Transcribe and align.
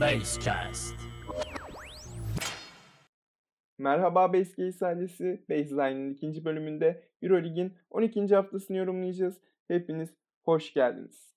Basecast. 0.00 0.94
Merhaba 3.78 4.32
Basecase 4.32 4.86
ailesi. 4.86 5.44
Baseline'ın 5.50 6.10
ikinci 6.10 6.44
bölümünde 6.44 7.02
Eurolig'in 7.22 7.74
12. 7.90 8.34
haftasını 8.34 8.76
yorumlayacağız. 8.76 9.40
Hepiniz 9.68 10.10
hoş 10.42 10.72
geldiniz. 10.72 11.34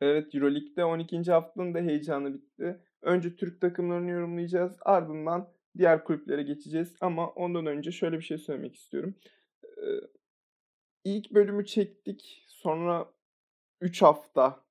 Evet 0.00 0.34
Euroleague'de 0.34 0.84
12. 0.84 1.22
haftanın 1.32 1.74
da 1.74 1.78
heyecanı 1.78 2.34
bitti. 2.34 2.80
Önce 3.02 3.36
Türk 3.36 3.60
takımlarını 3.60 4.10
yorumlayacağız. 4.10 4.76
Ardından 4.80 5.48
diğer 5.78 6.04
kulüplere 6.04 6.42
geçeceğiz. 6.42 6.96
Ama 7.00 7.28
ondan 7.28 7.66
önce 7.66 7.92
şöyle 7.92 8.18
bir 8.18 8.24
şey 8.24 8.38
söylemek 8.38 8.74
istiyorum. 8.74 9.14
İlk 11.04 11.34
bölümü 11.34 11.66
çektik. 11.66 12.44
Sonra 12.48 13.12
3 13.80 14.02
hafta 14.02 14.64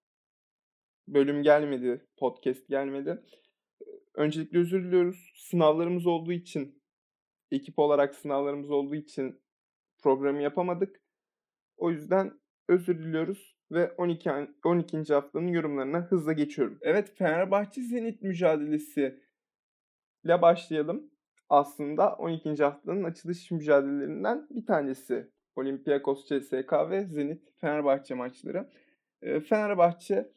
bölüm 1.07 1.43
gelmedi, 1.43 2.07
podcast 2.17 2.67
gelmedi. 2.67 3.23
Öncelikle 4.13 4.59
özür 4.59 4.83
diliyoruz. 4.83 5.33
Sınavlarımız 5.35 6.07
olduğu 6.07 6.31
için, 6.31 6.81
ekip 7.51 7.79
olarak 7.79 8.15
sınavlarımız 8.15 8.71
olduğu 8.71 8.95
için 8.95 9.41
programı 10.03 10.41
yapamadık. 10.41 11.01
O 11.77 11.91
yüzden 11.91 12.39
özür 12.67 12.99
diliyoruz 12.99 13.57
ve 13.71 13.91
12. 13.91 14.31
12. 14.65 15.13
haftanın 15.13 15.47
yorumlarına 15.47 16.01
hızla 16.01 16.33
geçiyorum. 16.33 16.79
Evet 16.81 17.17
Fenerbahçe 17.17 17.81
Zenit 17.81 18.21
mücadelesi 18.21 19.23
ile 20.23 20.41
başlayalım. 20.41 21.11
Aslında 21.49 22.15
12. 22.15 22.63
haftanın 22.63 23.03
açılış 23.03 23.51
mücadelelerinden 23.51 24.47
bir 24.49 24.65
tanesi. 24.65 25.31
Olympiakos 25.55 26.25
CSK 26.25 26.73
ve 26.89 27.05
Zenit 27.05 27.53
Fenerbahçe 27.57 28.15
maçları. 28.15 28.69
Fenerbahçe 29.21 30.31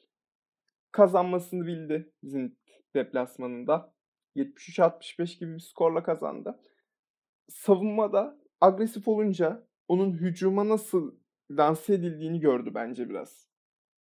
kazanmasını 0.93 1.67
bildi 1.67 2.13
Zenit 2.23 2.59
deplasmanında. 2.95 3.95
73-65 4.37 5.39
gibi 5.39 5.55
bir 5.55 5.61
skorla 5.61 6.03
kazandı. 6.03 6.61
Savunmada 7.49 8.39
agresif 8.61 9.09
olunca 9.09 9.67
onun 9.89 10.13
hücuma 10.13 10.69
nasıl 10.69 11.15
lanse 11.51 11.95
edildiğini 11.95 12.41
gördü 12.41 12.71
bence 12.75 13.09
biraz. 13.09 13.49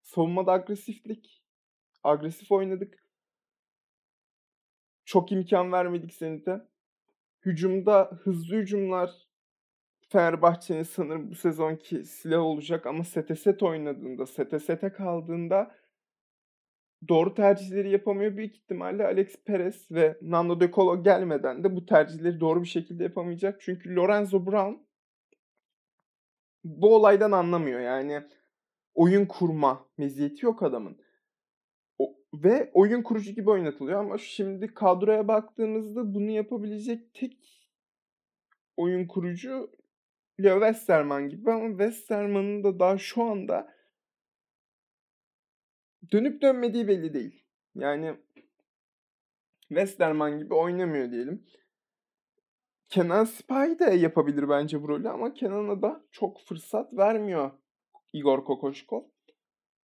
Savunmada 0.03 0.53
agresiflik, 0.53 1.45
agresif 2.03 2.53
oynadık. 2.53 3.07
Çok 5.05 5.33
imkan 5.33 5.73
vermedik 5.73 6.15
Zenit'e. 6.15 6.69
Hücumda 7.45 8.11
hızlı 8.23 8.57
hücumlar 8.57 9.30
Fenerbahçe'nin 10.13 10.83
sanırım 10.83 11.31
bu 11.31 11.35
sezonki 11.35 12.05
silah 12.05 12.41
olacak 12.41 12.87
ama 12.87 13.05
sete 13.05 13.35
set 13.35 13.63
oynadığında, 13.63 14.27
sete 14.27 14.59
sete 14.59 14.93
kaldığında 14.93 15.77
doğru 17.09 17.35
tercihleri 17.35 17.91
yapamıyor. 17.91 18.37
Büyük 18.37 18.57
ihtimalle 18.57 19.05
Alex 19.05 19.45
Perez 19.45 19.91
ve 19.91 20.19
Nando 20.23 20.61
De 20.61 20.71
Colo 20.71 21.03
gelmeden 21.03 21.65
de 21.65 21.77
bu 21.77 21.87
tercihleri 21.87 22.41
doğru 22.41 22.63
bir 22.63 22.69
şekilde 22.69 23.03
yapamayacak. 23.03 23.61
Çünkü 23.61 23.97
Lorenzo 23.97 24.47
Brown 24.47 24.75
bu 26.65 26.95
olaydan 26.95 27.33
anlamıyor. 27.33 27.81
Yani 27.81 28.23
oyun 28.95 29.27
kurma 29.27 29.89
meziyeti 29.99 30.47
yok 30.47 30.63
adamın. 30.63 31.01
O, 31.99 32.17
ve 32.35 32.71
oyun 32.75 33.03
kurucu 33.03 33.33
gibi 33.33 33.51
oynatılıyor 33.51 34.01
ama 34.01 34.19
şimdi 34.19 34.75
kadroya 34.75 35.29
baktığımızda 35.29 36.15
bunu 36.15 36.31
yapabilecek 36.31 37.15
tek 37.15 37.69
oyun 38.77 39.07
kurucu 39.07 39.80
Leo 40.43 40.61
Westerman 40.61 41.29
gibi 41.29 41.51
ama 41.51 41.69
Westerman'ın 41.69 42.65
da 42.65 42.79
daha 42.79 42.99
şu 42.99 43.23
anda 43.23 43.75
dönüp 46.13 46.43
dönmediği 46.43 46.89
belli 46.89 47.15
değil. 47.15 47.45
Yani 47.75 48.17
Westerman 49.69 50.39
gibi 50.39 50.55
oynamıyor 50.55 51.11
diyelim. 51.11 51.47
Kenan 52.89 53.25
Sipahi 53.25 53.79
de 53.79 53.85
yapabilir 53.85 54.49
bence 54.49 54.83
bu 54.83 54.89
rolü 54.89 55.09
ama 55.09 55.35
Kenan'a 55.35 55.83
da 55.83 56.05
çok 56.11 56.41
fırsat 56.41 56.93
vermiyor 56.93 57.51
Igor 58.13 58.45
Kokoşkov. 58.45 59.03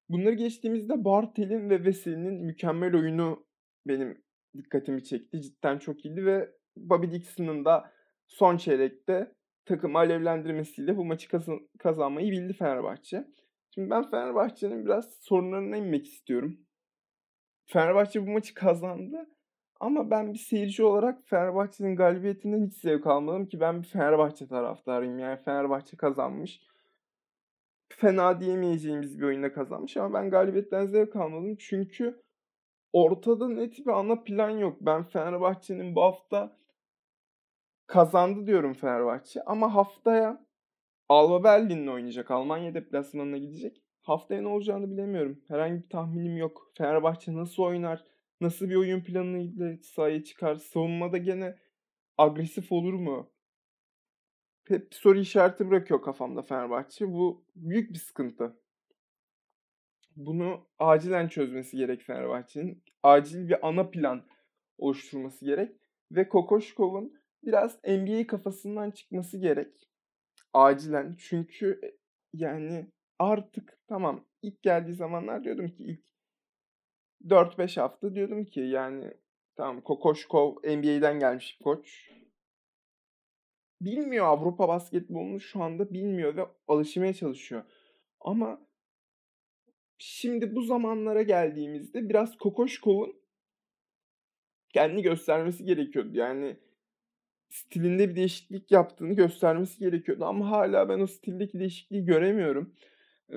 Bunları 0.08 0.34
geçtiğimizde 0.34 1.04
Bartel'in 1.04 1.70
ve 1.70 1.84
Veseli'nin 1.84 2.44
mükemmel 2.44 2.94
oyunu 2.94 3.46
benim 3.86 4.24
dikkatimi 4.56 5.04
çekti. 5.04 5.42
Cidden 5.42 5.78
çok 5.78 6.04
iyiydi 6.04 6.26
ve 6.26 6.50
Bobby 6.76 7.10
Dixon'ın 7.10 7.64
da 7.64 7.92
son 8.26 8.56
çeyrekte 8.56 9.35
takımı 9.66 9.98
alevlendirmesiyle 9.98 10.96
bu 10.96 11.04
maçı 11.04 11.28
kazan- 11.28 11.68
kazanmayı 11.78 12.32
bildi 12.32 12.52
Fenerbahçe. 12.52 13.24
Şimdi 13.74 13.90
ben 13.90 14.10
Fenerbahçe'nin 14.10 14.84
biraz 14.84 15.14
sorunlarına 15.14 15.76
inmek 15.76 16.06
istiyorum. 16.06 16.60
Fenerbahçe 17.66 18.26
bu 18.26 18.30
maçı 18.30 18.54
kazandı 18.54 19.28
ama 19.80 20.10
ben 20.10 20.32
bir 20.32 20.38
seyirci 20.38 20.84
olarak 20.84 21.28
Fenerbahçe'nin 21.28 21.96
galibiyetinden 21.96 22.66
hiç 22.66 22.74
zevk 22.74 23.06
almadım 23.06 23.46
ki 23.46 23.60
ben 23.60 23.82
bir 23.82 23.88
Fenerbahçe 23.88 24.48
taraftarıyım. 24.48 25.18
Yani 25.18 25.36
Fenerbahçe 25.36 25.96
kazanmış. 25.96 26.60
Fena 27.88 28.40
diyemeyeceğimiz 28.40 29.18
bir 29.18 29.24
oyunda 29.24 29.52
kazanmış 29.52 29.96
ama 29.96 30.20
ben 30.20 30.30
galibiyetten 30.30 30.86
zevk 30.86 31.16
almadım. 31.16 31.56
Çünkü 31.56 32.22
ortada 32.92 33.48
net 33.48 33.78
bir 33.78 33.90
ana 33.90 34.22
plan 34.22 34.50
yok. 34.50 34.76
Ben 34.80 35.02
Fenerbahçe'nin 35.02 35.94
bu 35.94 36.02
hafta 36.02 36.56
kazandı 37.86 38.46
diyorum 38.46 38.74
Fenerbahçe 38.74 39.42
ama 39.42 39.74
haftaya 39.74 40.46
Alba 41.08 41.44
Berlin'le 41.44 41.88
oynayacak. 41.88 42.30
Almanya 42.30 42.74
deplasmanına 42.74 43.38
gidecek. 43.38 43.82
Haftaya 44.02 44.42
ne 44.42 44.48
olacağını 44.48 44.90
bilemiyorum. 44.90 45.42
Herhangi 45.48 45.82
bir 45.82 45.88
tahminim 45.88 46.36
yok. 46.36 46.72
Fenerbahçe 46.78 47.34
nasıl 47.34 47.62
oynar? 47.62 48.04
Nasıl 48.40 48.68
bir 48.70 48.76
oyun 48.76 49.00
planıyla 49.00 49.76
sahaya 49.82 50.24
çıkar? 50.24 50.54
Savunmada 50.54 51.18
gene 51.18 51.58
agresif 52.18 52.72
olur 52.72 52.94
mu? 52.94 53.30
Hep 54.68 54.90
bir 54.90 54.96
soru 54.96 55.18
işareti 55.18 55.70
bırakıyor 55.70 56.02
kafamda 56.02 56.42
Fenerbahçe. 56.42 57.12
Bu 57.12 57.44
büyük 57.56 57.92
bir 57.92 57.98
sıkıntı. 57.98 58.56
Bunu 60.16 60.66
acilen 60.78 61.28
çözmesi 61.28 61.76
gerek 61.76 62.02
Fenerbahçe'nin. 62.02 62.82
Acil 63.02 63.48
bir 63.48 63.68
ana 63.68 63.90
plan 63.90 64.26
oluşturması 64.78 65.44
gerek. 65.44 65.76
Ve 66.10 66.28
Kokoşkov'un 66.28 67.12
biraz 67.46 67.84
NBA 67.84 68.26
kafasından 68.26 68.90
çıkması 68.90 69.38
gerek. 69.38 69.88
Acilen. 70.52 71.16
Çünkü 71.18 71.80
yani 72.32 72.86
artık 73.18 73.78
tamam 73.88 74.24
ilk 74.42 74.62
geldiği 74.62 74.94
zamanlar 74.94 75.44
diyordum 75.44 75.68
ki 75.68 75.84
ilk 75.84 76.06
4-5 77.30 77.80
hafta 77.80 78.14
diyordum 78.14 78.44
ki 78.44 78.60
yani 78.60 79.14
tamam 79.56 79.80
Kokoşkov 79.80 80.56
NBA'den 80.56 81.18
gelmiş 81.18 81.56
bir 81.60 81.64
koç. 81.64 82.10
Bilmiyor 83.80 84.26
Avrupa 84.26 84.68
basketbolunu 84.68 85.40
şu 85.40 85.62
anda 85.62 85.92
bilmiyor 85.92 86.36
ve 86.36 86.46
alışmaya 86.68 87.14
çalışıyor. 87.14 87.62
Ama 88.20 88.66
şimdi 89.98 90.54
bu 90.54 90.62
zamanlara 90.62 91.22
geldiğimizde 91.22 92.08
biraz 92.08 92.36
Kokoşkov'un 92.36 93.22
kendini 94.68 95.02
göstermesi 95.02 95.64
gerekiyordu. 95.64 96.10
Yani 96.12 96.56
stilinde 97.50 98.08
bir 98.08 98.16
değişiklik 98.16 98.70
yaptığını 98.70 99.12
göstermesi 99.12 99.78
gerekiyordu. 99.78 100.24
Ama 100.24 100.50
hala 100.50 100.88
ben 100.88 101.00
o 101.00 101.06
stildeki 101.06 101.58
değişikliği 101.58 102.04
göremiyorum. 102.04 102.74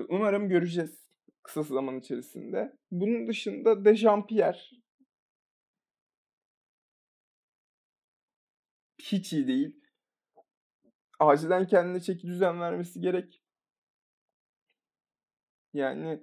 Umarım 0.08 0.48
göreceğiz 0.48 1.00
kısa 1.42 1.62
zaman 1.62 1.98
içerisinde. 1.98 2.76
Bunun 2.90 3.28
dışında 3.28 3.84
Dejampierre 3.84 4.58
hiç 9.02 9.32
iyi 9.32 9.46
değil. 9.46 9.80
Acilen 11.18 11.66
kendine 11.66 12.00
çeki 12.00 12.26
düzen 12.26 12.60
vermesi 12.60 13.00
gerek. 13.00 13.42
Yani 15.74 16.22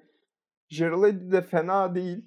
Gerald 0.69 1.31
de 1.31 1.41
fena 1.41 1.95
değil 1.95 2.25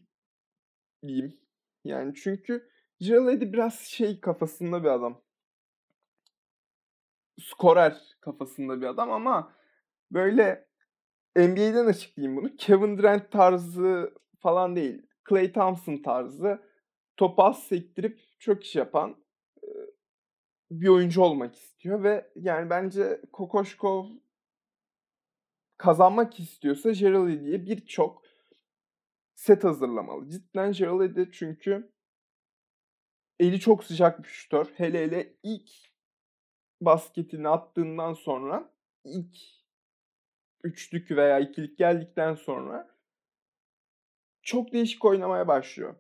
diyeyim. 1.03 1.41
Yani 1.85 2.15
çünkü 2.15 2.71
Gerald 3.01 3.41
biraz 3.53 3.81
şey 3.81 4.21
kafasında 4.21 4.83
bir 4.83 4.89
adam. 4.89 5.23
Skorer 7.39 8.17
kafasında 8.21 8.81
bir 8.81 8.87
adam 8.87 9.11
ama 9.11 9.53
böyle 10.13 10.69
NBA'den 11.37 11.87
açıklayayım 11.87 12.37
bunu. 12.37 12.57
Kevin 12.57 12.99
Durant 12.99 13.31
tarzı 13.31 14.15
falan 14.39 14.77
değil. 14.77 15.07
Clay 15.29 15.53
Thompson 15.53 15.97
tarzı 15.97 16.63
topu 17.17 17.45
az 17.45 17.63
sektirip 17.63 18.21
çok 18.39 18.65
iş 18.65 18.77
yapan 18.77 19.17
bir 20.71 20.89
oyuncu 20.89 21.23
olmak 21.23 21.55
istiyor 21.57 22.03
ve 22.03 22.31
yani 22.37 22.71
bence 22.71 23.21
Kokoşkov 23.33 24.07
kazanmak 25.77 26.41
istiyorsa 26.41 26.91
Gerald 26.91 27.41
diye 27.41 27.67
birçok 27.67 28.23
set 29.35 29.65
hazırlamalı. 29.65 30.29
Cidden 30.29 30.73
Gerald 30.73 31.33
çünkü 31.33 31.93
eli 33.39 33.61
çok 33.61 33.85
sıcak 33.85 34.23
bir 34.23 34.29
şutör. 34.29 34.67
Hele 34.77 35.05
hele 35.05 35.35
ilk 35.43 35.71
basketini 36.81 37.49
attığından 37.49 38.13
sonra 38.13 38.71
ilk 39.05 39.37
üçlük 40.65 41.11
veya 41.11 41.39
ikilik 41.41 41.79
geldikten 41.79 42.35
sonra 42.35 42.89
çok 44.43 44.73
değişik 44.73 45.05
oynamaya 45.05 45.49
başlıyor. 45.49 45.95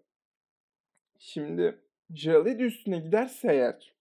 Şimdi 1.18 1.78
Jaledi 2.14 2.62
üstüne 2.62 2.98
giderse 2.98 3.52
eğer 3.52 3.94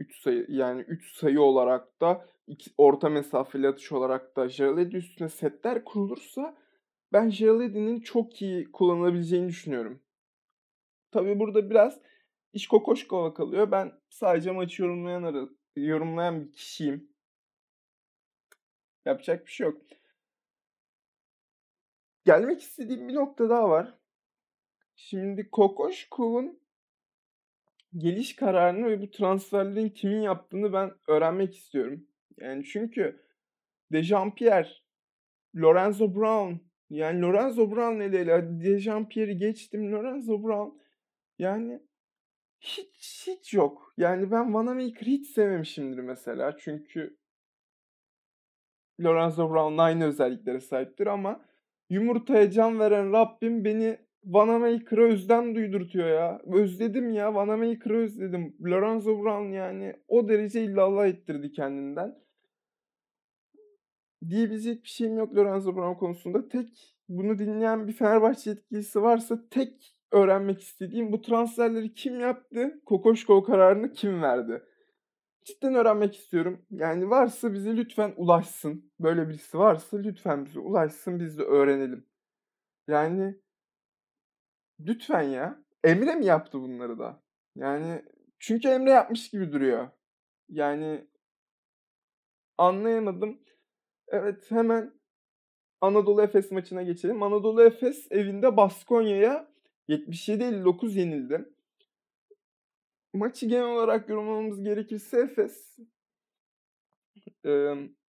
3 0.00 0.20
sayı 0.20 0.46
yani 0.48 0.80
3 0.80 1.16
sayı 1.16 1.40
olarak 1.40 2.00
da 2.00 2.26
iki, 2.46 2.70
orta 2.78 3.08
mesafeli 3.08 3.68
atış 3.68 3.92
olarak 3.92 4.36
da 4.36 4.48
Jaledi 4.48 4.96
üstüne 4.96 5.28
setler 5.28 5.84
kurulursa 5.84 6.56
ben 7.12 7.30
Jaledi'nin 7.30 8.00
çok 8.00 8.42
iyi 8.42 8.72
kullanılabileceğini 8.72 9.48
düşünüyorum. 9.48 10.00
Tabi 11.10 11.38
burada 11.38 11.70
biraz 11.70 12.00
iş 12.54 12.68
Kokoşkova 12.68 13.34
kalıyor. 13.34 13.70
Ben 13.70 13.92
sadece 14.10 14.50
maçı 14.50 14.82
yorumlayan, 14.82 15.56
yorumlayan 15.76 16.40
bir 16.40 16.52
kişiyim. 16.52 17.14
Yapacak 19.04 19.46
bir 19.46 19.50
şey 19.50 19.66
yok. 19.66 19.82
Gelmek 22.24 22.62
istediğim 22.62 23.08
bir 23.08 23.14
nokta 23.14 23.48
daha 23.48 23.70
var. 23.70 23.98
Şimdi 24.96 25.50
Kokoşkov'un 25.50 26.60
geliş 27.96 28.36
kararını 28.36 28.86
ve 28.86 29.02
bu 29.02 29.10
transferlerin 29.10 29.88
kimin 29.88 30.20
yaptığını 30.20 30.72
ben 30.72 30.92
öğrenmek 31.08 31.56
istiyorum. 31.56 32.06
Yani 32.36 32.64
çünkü 32.64 33.24
Dejampier, 33.92 34.84
Lorenzo 35.56 36.14
Brown, 36.14 36.54
yani 36.90 37.22
Lorenzo 37.22 37.70
Brown 37.70 38.00
ile 38.00 38.22
ile 38.22 38.60
Dejampier'i 38.64 39.36
geçtim. 39.36 39.92
Lorenzo 39.92 40.42
Brown 40.42 40.78
yani 41.38 41.82
hiç 42.64 43.28
hiç 43.28 43.54
yok. 43.54 43.92
Yani 43.96 44.30
ben 44.30 44.54
Vanamaker 44.54 45.06
hiç 45.06 45.26
sevmemişimdir 45.26 45.98
mesela. 45.98 46.56
Çünkü 46.58 47.16
Lorenzo 49.00 49.50
Brown 49.50 49.78
aynı 49.78 50.04
özelliklere 50.04 50.60
sahiptir 50.60 51.06
ama 51.06 51.44
yumurtaya 51.90 52.50
can 52.50 52.78
veren 52.78 53.12
Rabbim 53.12 53.64
beni 53.64 53.98
Vanamaker'ı 54.24 55.02
özlem 55.02 55.54
duydurtuyor 55.54 56.08
ya. 56.08 56.40
Özledim 56.44 57.10
ya. 57.10 57.34
Vanamaker'ı 57.34 57.96
özledim. 57.96 58.56
Lorenzo 58.64 59.22
Brown 59.22 59.52
yani 59.52 59.94
o 60.08 60.28
derece 60.28 60.64
illallah 60.64 61.06
ettirdi 61.06 61.52
kendinden. 61.52 62.18
Diyebilecek 64.28 64.82
bir 64.84 64.88
şeyim 64.88 65.18
yok 65.18 65.36
Lorenzo 65.36 65.76
Brown 65.76 65.98
konusunda. 65.98 66.48
Tek 66.48 66.96
bunu 67.08 67.38
dinleyen 67.38 67.88
bir 67.88 67.92
Fenerbahçe 67.92 68.50
yetkilisi 68.50 69.02
varsa 69.02 69.48
tek 69.50 69.93
öğrenmek 70.14 70.60
istediğim 70.60 71.12
bu 71.12 71.22
transferleri 71.22 71.94
kim 71.94 72.20
yaptı? 72.20 72.80
Kokoşko 72.86 73.44
kararını 73.44 73.92
kim 73.92 74.22
verdi? 74.22 74.62
Cidden 75.44 75.74
öğrenmek 75.74 76.16
istiyorum. 76.16 76.66
Yani 76.70 77.10
varsa 77.10 77.52
bize 77.52 77.76
lütfen 77.76 78.14
ulaşsın. 78.16 78.92
Böyle 79.00 79.28
birisi 79.28 79.58
varsa 79.58 79.98
lütfen 79.98 80.44
bize 80.44 80.60
ulaşsın 80.60 81.20
biz 81.20 81.38
de 81.38 81.42
öğrenelim. 81.42 82.06
Yani 82.88 83.40
lütfen 84.80 85.22
ya. 85.22 85.64
Emre 85.84 86.14
mi 86.14 86.26
yaptı 86.26 86.60
bunları 86.60 86.98
da? 86.98 87.22
Yani 87.56 88.04
çünkü 88.38 88.68
Emre 88.68 88.90
yapmış 88.90 89.30
gibi 89.30 89.52
duruyor. 89.52 89.88
Yani 90.48 91.08
anlayamadım. 92.58 93.40
Evet 94.08 94.50
hemen 94.50 95.00
Anadolu 95.80 96.22
Efes 96.22 96.50
maçına 96.50 96.82
geçelim. 96.82 97.22
Anadolu 97.22 97.62
Efes 97.62 98.06
evinde 98.10 98.56
Baskonya'ya 98.56 99.53
77-59 99.88 100.98
yenildi. 100.98 101.44
Maçı 103.12 103.46
genel 103.46 103.64
olarak 103.64 104.08
yorumlamamız 104.08 104.62
gerekirse 104.62 105.20
Efes 105.20 105.78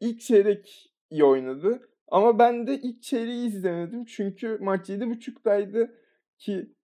ilk 0.00 0.20
çeyrek 0.20 0.92
iyi 1.10 1.24
oynadı. 1.24 1.88
Ama 2.08 2.38
ben 2.38 2.66
de 2.66 2.80
ilk 2.80 3.02
çeyreği 3.02 3.48
izlemedim. 3.48 4.04
Çünkü 4.04 4.58
maç 4.60 4.88
7.30'daydı 4.88 5.98
ki 6.38 6.74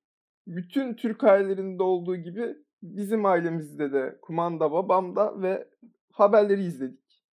bütün 0.47 0.95
Türk 0.95 1.25
ailelerinde 1.25 1.83
olduğu 1.83 2.17
gibi 2.17 2.57
bizim 2.83 3.25
ailemizde 3.25 3.93
de 3.93 4.19
kumanda 4.23 4.73
babamda 4.73 5.43
ve 5.43 5.69
haberleri 6.13 6.65
izledik. 6.65 7.25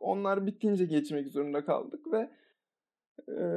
Onlar 0.00 0.46
bittince 0.46 0.84
geçmek 0.84 1.28
zorunda 1.28 1.64
kaldık 1.64 2.12
ve 2.12 2.30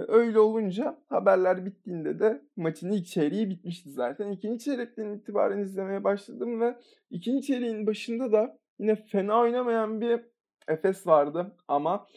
öyle 0.07 0.39
olunca 0.39 0.97
haberler 1.07 1.65
bittiğinde 1.65 2.19
de 2.19 2.41
maçın 2.55 2.91
ilk 2.91 3.07
çeyreği 3.07 3.49
bitmişti 3.49 3.89
zaten. 3.89 4.31
İkinci 4.31 4.65
çeyrekten 4.65 5.13
itibaren 5.13 5.59
izlemeye 5.59 6.03
başladım 6.03 6.61
ve 6.61 6.77
ikinci 7.09 7.47
çeyreğin 7.47 7.87
başında 7.87 8.31
da 8.31 8.59
yine 8.79 8.95
fena 8.95 9.39
oynamayan 9.39 10.01
bir 10.01 10.21
Efes 10.67 11.07
vardı 11.07 11.55
ama 11.67 12.07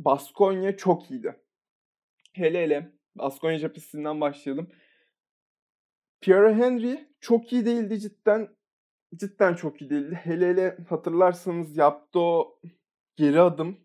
Baskonya 0.00 0.76
çok 0.76 1.10
iyiydi. 1.10 1.36
Hele 2.32 2.62
hele 2.62 2.92
Baskonya 3.14 3.58
cephesinden 3.58 4.20
başlayalım. 4.20 4.68
Pierre 6.20 6.54
Henry 6.54 7.08
çok 7.20 7.52
iyi 7.52 7.66
değildi 7.66 8.00
cidden. 8.00 8.48
Cidden 9.16 9.54
çok 9.54 9.82
iyi 9.82 9.90
değildi. 9.90 10.14
Hele 10.14 10.48
hele 10.48 10.76
hatırlarsanız 10.88 11.76
yaptığı 11.76 12.18
o 12.18 12.60
geri 13.16 13.40
adım 13.40 13.80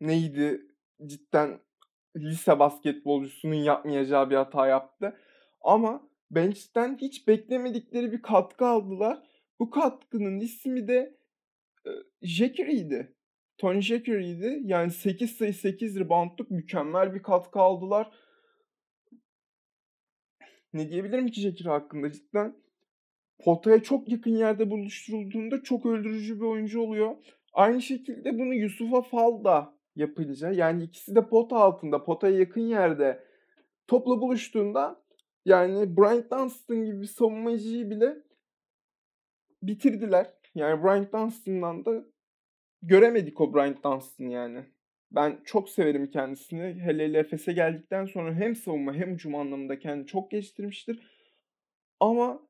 neydi? 0.00 0.66
Cidden 1.06 1.60
lise 2.16 2.58
basketbolcusunun 2.58 3.54
yapmayacağı 3.54 4.30
bir 4.30 4.36
hata 4.36 4.66
yaptı. 4.66 5.16
Ama 5.60 6.08
bench'ten 6.30 6.98
hiç 7.00 7.28
beklemedikleri 7.28 8.12
bir 8.12 8.22
katkı 8.22 8.66
aldılar. 8.66 9.22
Bu 9.60 9.70
katkının 9.70 10.40
ismi 10.40 10.88
de 10.88 11.16
e, 11.86 11.90
Jackery'di. 12.22 13.16
Tony 13.58 13.80
Jackery'di. 13.80 14.60
Yani 14.64 14.90
8 14.90 15.36
sayı 15.36 15.54
8 15.54 16.00
reboundluk 16.00 16.50
mükemmel 16.50 17.14
bir 17.14 17.22
katkı 17.22 17.60
aldılar. 17.60 18.10
Ne 20.72 20.90
diyebilirim 20.90 21.28
ki 21.28 21.40
Jackery 21.40 21.68
hakkında 21.68 22.12
cidden? 22.12 22.56
Potaya 23.38 23.82
çok 23.82 24.08
yakın 24.08 24.36
yerde 24.36 24.70
buluşturulduğunda 24.70 25.62
çok 25.62 25.86
öldürücü 25.86 26.36
bir 26.36 26.44
oyuncu 26.44 26.80
oluyor. 26.80 27.16
Aynı 27.52 27.82
şekilde 27.82 28.38
bunu 28.38 28.54
Yusuf'a 28.54 29.02
Fal 29.02 29.44
da 29.44 29.79
yapınca 29.96 30.52
yani 30.52 30.82
ikisi 30.82 31.14
de 31.14 31.28
pot 31.28 31.52
altında, 31.52 32.04
potaya 32.04 32.38
yakın 32.38 32.60
yerde 32.60 33.24
topla 33.86 34.20
buluştuğunda 34.20 35.02
yani 35.44 35.96
Bryant 35.96 36.30
Dunstan 36.30 36.84
gibi 36.84 37.00
bir 37.00 37.06
savunmacıyı 37.06 37.90
bile 37.90 38.16
bitirdiler. 39.62 40.26
Yani 40.54 40.84
Bryant 40.84 41.12
Dunstan'dan 41.12 41.84
da 41.84 42.04
göremedik 42.82 43.40
o 43.40 43.54
Bryant 43.54 43.84
Dunstan 43.84 44.24
yani. 44.24 44.64
Ben 45.12 45.40
çok 45.44 45.68
severim 45.68 46.10
kendisini. 46.10 46.62
Hele 46.62 47.04
hele 47.04 47.18
Efes'e 47.18 47.52
geldikten 47.52 48.04
sonra 48.04 48.34
hem 48.34 48.56
savunma 48.56 48.94
hem 48.94 49.14
hücum 49.14 49.34
anlamında 49.34 49.78
kendini 49.78 50.06
çok 50.06 50.30
geliştirmiştir. 50.30 51.00
Ama 52.00 52.40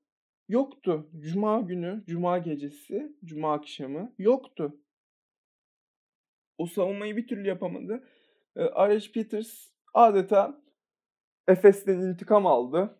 yoktu. 0.48 1.10
Cuma 1.18 1.60
günü, 1.60 2.04
cuma 2.06 2.38
gecesi, 2.38 3.16
cuma 3.24 3.52
akşamı 3.52 4.12
yoktu. 4.18 4.80
O 6.60 6.66
savunmayı 6.66 7.16
bir 7.16 7.26
türlü 7.26 7.48
yapamadı. 7.48 8.04
E, 8.56 8.64
R.H. 8.64 9.12
Peters 9.12 9.72
adeta 9.94 10.62
Efes'ten 11.48 11.98
intikam 11.98 12.46
aldı 12.46 12.98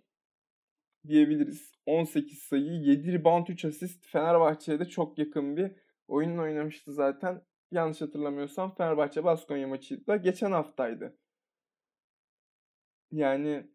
diyebiliriz. 1.09 1.75
18 1.87 2.39
sayı, 2.39 2.73
7 2.73 3.13
rebound, 3.13 3.47
3 3.47 3.65
asist. 3.65 4.07
Fenerbahçe'ye 4.07 4.79
de 4.81 4.85
çok 4.85 5.19
yakın 5.19 5.57
bir 5.57 5.73
oyun 6.09 6.39
oynamıştı 6.39 6.93
zaten. 6.93 7.43
Yanlış 7.71 8.01
hatırlamıyorsam 8.01 8.75
Fenerbahçe 8.75 9.25
Baskonya 9.25 9.69
maçı 9.69 10.07
da 10.07 10.17
geçen 10.17 10.53
haftaydı. 10.53 11.19
Yani 13.13 13.67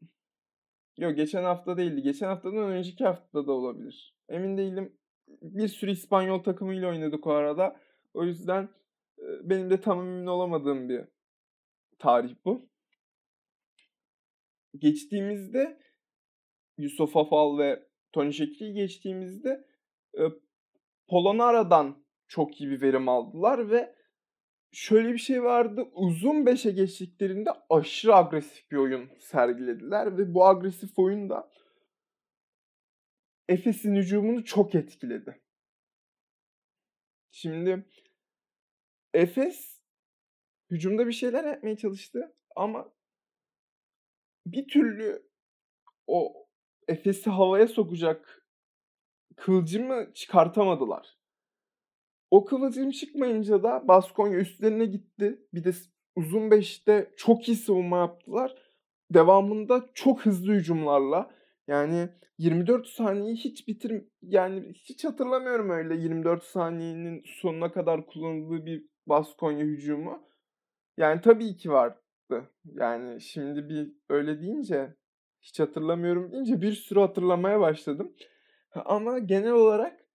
yok 0.97 1.15
geçen 1.15 1.43
hafta 1.43 1.77
değildi. 1.77 2.01
Geçen 2.01 2.27
haftadan 2.27 2.71
önceki 2.71 3.03
haftada 3.03 3.47
da 3.47 3.51
olabilir. 3.51 4.15
Emin 4.29 4.57
değilim. 4.57 4.97
Bir 5.41 5.67
sürü 5.67 5.91
İspanyol 5.91 6.43
takımıyla 6.43 6.89
oynadık 6.89 7.27
o 7.27 7.31
arada. 7.31 7.79
O 8.13 8.23
yüzden 8.23 8.69
benim 9.17 9.69
de 9.69 9.81
tam 9.81 9.99
emin 9.99 10.25
olamadığım 10.25 10.89
bir 10.89 11.05
tarih 11.99 12.35
bu. 12.45 12.69
Geçtiğimizde 14.77 15.79
Yusuf 16.77 17.17
Afal 17.17 17.57
ve 17.57 17.87
Tony 18.11 18.31
Şekri'yi 18.31 18.73
geçtiğimizde 18.73 19.67
Polonara'dan 21.07 22.05
çok 22.27 22.61
iyi 22.61 22.69
bir 22.69 22.81
verim 22.81 23.09
aldılar 23.09 23.69
ve 23.69 23.95
şöyle 24.71 25.13
bir 25.13 25.17
şey 25.17 25.43
vardı. 25.43 25.81
Uzun 25.93 26.45
5'e 26.45 26.71
geçtiklerinde 26.71 27.49
aşırı 27.69 28.15
agresif 28.15 28.71
bir 28.71 28.77
oyun 28.77 29.09
sergilediler 29.19 30.17
ve 30.17 30.33
bu 30.33 30.45
agresif 30.45 30.99
oyun 30.99 31.29
da 31.29 31.51
Efes'in 33.49 33.95
hücumunu 33.95 34.45
çok 34.45 34.75
etkiledi. 34.75 35.41
Şimdi 37.31 37.85
Efes 39.15 39.81
hücumda 40.71 41.07
bir 41.07 41.11
şeyler 41.11 41.43
yapmaya 41.43 41.77
çalıştı 41.77 42.35
ama 42.55 42.93
bir 44.45 44.67
türlü 44.67 45.29
o 46.07 46.47
Efes'i 46.87 47.29
havaya 47.29 47.67
sokacak 47.67 48.47
kılcımı 49.35 50.13
çıkartamadılar. 50.13 51.17
O 52.31 52.45
kıvılcım 52.45 52.91
çıkmayınca 52.91 53.63
da 53.63 53.87
Baskonya 53.87 54.39
üstlerine 54.39 54.85
gitti. 54.85 55.47
Bir 55.53 55.63
de 55.63 55.71
uzun 56.15 56.51
beşte 56.51 57.13
çok 57.17 57.47
iyi 57.47 57.57
savunma 57.57 57.97
yaptılar. 57.97 58.55
Devamında 59.13 59.89
çok 59.93 60.25
hızlı 60.25 60.53
hücumlarla 60.53 61.31
yani 61.67 62.09
24 62.37 62.87
saniyeyi 62.87 63.35
hiç 63.35 63.67
bitir 63.67 64.03
yani 64.21 64.73
hiç 64.73 65.05
hatırlamıyorum 65.05 65.69
öyle 65.69 65.95
24 65.95 66.43
saniyenin 66.43 67.23
sonuna 67.25 67.71
kadar 67.71 68.05
kullanıldığı 68.05 68.65
bir 68.65 68.94
Baskonya 69.07 69.65
hücumu. 69.65 70.23
Yani 70.97 71.21
tabii 71.21 71.57
ki 71.57 71.71
vardı. 71.71 72.51
Yani 72.63 73.21
şimdi 73.21 73.69
bir 73.69 73.91
öyle 74.09 74.41
deyince 74.41 74.95
hiç 75.41 75.59
hatırlamıyorum 75.59 76.31
deyince 76.31 76.61
bir 76.61 76.71
sürü 76.71 76.99
hatırlamaya 76.99 77.59
başladım. 77.59 78.15
Ama 78.85 79.19
genel 79.19 79.51
olarak 79.51 80.05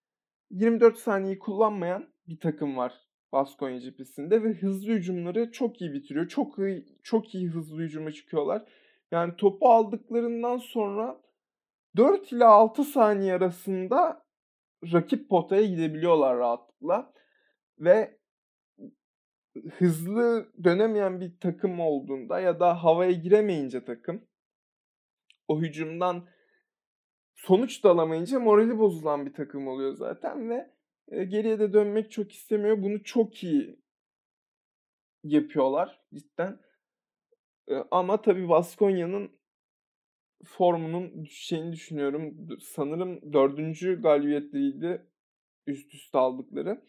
24 0.51 0.99
saniyeyi 0.99 1.39
kullanmayan 1.39 2.09
bir 2.29 2.41
takım 2.41 2.77
var 2.77 3.11
Baskonya 3.33 3.81
cephesinde 3.81 4.43
ve 4.43 4.53
hızlı 4.53 4.93
hücumları 4.93 5.53
çok 5.53 5.81
iyi 5.81 5.93
bitiriyor. 5.93 6.29
Çok 6.29 6.59
iyi, 6.59 6.99
çok 7.03 7.35
iyi 7.35 7.49
hızlı 7.49 7.83
hücuma 7.83 8.13
çıkıyorlar. 8.13 8.65
Yani 9.11 9.37
topu 9.37 9.69
aldıklarından 9.69 10.59
sonra 10.59 11.21
4 11.97 12.33
ile 12.33 12.45
6 12.45 12.85
saniye 12.85 13.35
arasında 13.35 14.27
rakip 14.93 15.29
potaya 15.29 15.67
gidebiliyorlar 15.67 16.39
rahatlıkla. 16.39 17.13
Ve 17.79 18.20
hızlı 19.79 20.53
dönemeyen 20.65 21.21
bir 21.21 21.41
takım 21.41 21.81
olduğunda 21.81 22.41
ya 22.41 22.61
da 22.61 22.85
havaya 22.85 23.13
giremeyince 23.13 23.85
takım 23.85 24.29
o 25.49 25.61
hücumdan 25.61 26.29
sonuç 27.35 27.85
da 27.85 27.91
alamayınca 27.91 28.41
morali 28.41 28.79
bozulan 28.79 29.27
bir 29.27 29.33
takım 29.33 29.69
oluyor 29.69 29.95
zaten 29.95 30.51
ve 30.51 30.71
e, 31.09 31.25
geriye 31.25 31.59
de 31.59 31.73
dönmek 31.73 32.11
çok 32.11 32.33
istemiyor. 32.33 32.83
Bunu 32.83 33.03
çok 33.03 33.45
iyi 33.45 33.81
yapıyorlar 35.25 36.01
cidden. 36.15 36.61
E, 37.69 37.75
ama 37.91 38.23
tabii 38.23 38.49
Baskonya'nın 38.49 39.31
formunun 40.45 41.25
düşeceğini 41.25 41.73
düşünüyorum. 41.73 42.49
Sanırım 42.61 43.33
dördüncü 43.33 44.03
galibiyetleriydi 44.03 45.07
üst 45.67 45.95
üste 45.95 46.19
aldıkları. 46.19 46.83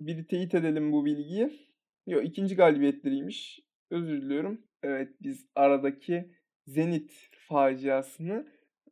Bir 0.00 0.28
teyit 0.28 0.54
edelim 0.54 0.92
bu 0.92 1.04
bilgiyi. 1.04 1.71
Yok 2.06 2.24
ikinci 2.24 2.56
galibiyetleriymiş. 2.56 3.60
Özür 3.90 4.22
diliyorum. 4.22 4.66
Evet 4.82 5.08
biz 5.20 5.46
aradaki 5.54 6.30
Zenit 6.66 7.30
faciasını 7.48 8.46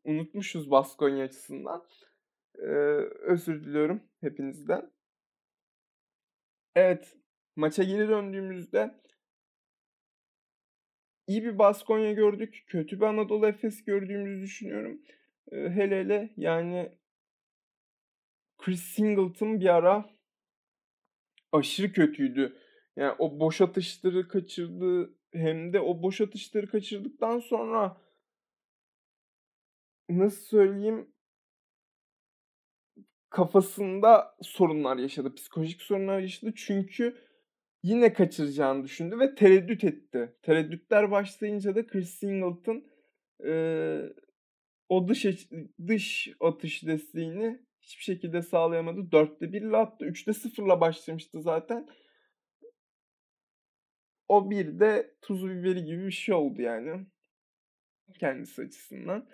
unutmuşuz 0.04 0.70
Baskonya 0.70 1.24
açısından. 1.24 1.86
Ee, 2.58 2.66
özür 3.20 3.64
diliyorum 3.64 4.02
hepinizden. 4.20 4.90
Evet 6.74 7.16
maça 7.56 7.82
geri 7.82 8.08
döndüğümüzde 8.08 9.00
iyi 11.26 11.44
bir 11.44 11.58
Baskonya 11.58 12.12
gördük. 12.12 12.64
Kötü 12.66 13.00
bir 13.00 13.04
Anadolu 13.04 13.46
Efes 13.46 13.84
gördüğümüzü 13.84 14.42
düşünüyorum. 14.42 15.02
Ee, 15.52 15.56
hele 15.56 16.00
hele 16.00 16.34
yani 16.36 16.92
Chris 18.58 18.82
Singleton 18.82 19.60
bir 19.60 19.74
ara 19.74 20.10
aşırı 21.52 21.92
kötüydü. 21.92 22.56
Yani 22.96 23.14
o 23.18 23.40
boş 23.40 23.60
atışları 23.60 24.28
kaçırdı 24.28 25.14
hem 25.32 25.72
de 25.72 25.80
o 25.80 26.02
boş 26.02 26.20
atışları 26.20 26.66
kaçırdıktan 26.66 27.38
sonra 27.38 27.96
nasıl 30.08 30.42
söyleyeyim 30.42 31.12
kafasında 33.30 34.36
sorunlar 34.42 34.96
yaşadı. 34.96 35.34
Psikolojik 35.34 35.82
sorunlar 35.82 36.20
yaşadı. 36.20 36.52
Çünkü 36.56 37.16
yine 37.82 38.12
kaçıracağını 38.12 38.84
düşündü 38.84 39.18
ve 39.18 39.34
tereddüt 39.34 39.84
etti. 39.84 40.34
Tereddütler 40.42 41.10
başlayınca 41.10 41.74
da 41.74 41.86
Chris 41.86 42.10
Singleton 42.10 42.84
e, 43.44 43.52
o 44.88 45.08
dış 45.08 45.26
dış 45.86 46.28
atış 46.40 46.86
desteğini 46.86 47.60
hiçbir 47.80 48.02
şekilde 48.02 48.42
sağlayamadı. 48.42 49.00
4'te 49.00 49.52
1 49.52 49.62
ile 49.62 49.76
attı. 49.76 50.04
3'te 50.04 50.32
0 50.32 50.66
ile 50.66 50.80
başlamıştı 50.80 51.42
zaten. 51.42 51.88
O 54.30 54.50
bir 54.50 54.80
de 54.80 55.14
tuzu 55.22 55.48
biberi 55.50 55.84
gibi 55.84 56.06
bir 56.06 56.10
şey 56.10 56.34
oldu 56.34 56.62
yani. 56.62 57.06
Kendisi 58.20 58.62
açısından. 58.62 59.28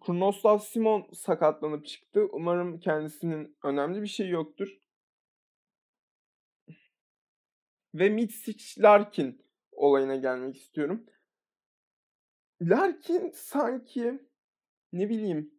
Kurnoslav 0.00 0.58
Simon 0.58 1.10
sakatlanıp 1.12 1.86
çıktı. 1.86 2.28
Umarım 2.32 2.80
kendisinin 2.80 3.56
önemli 3.64 4.02
bir 4.02 4.06
şey 4.06 4.28
yoktur. 4.28 4.78
Ve 7.94 8.08
Mitsic 8.08 8.82
Larkin 8.82 9.46
olayına 9.72 10.16
gelmek 10.16 10.56
istiyorum. 10.56 11.06
Larkin 12.62 13.30
sanki 13.34 14.28
ne 14.92 15.08
bileyim 15.08 15.54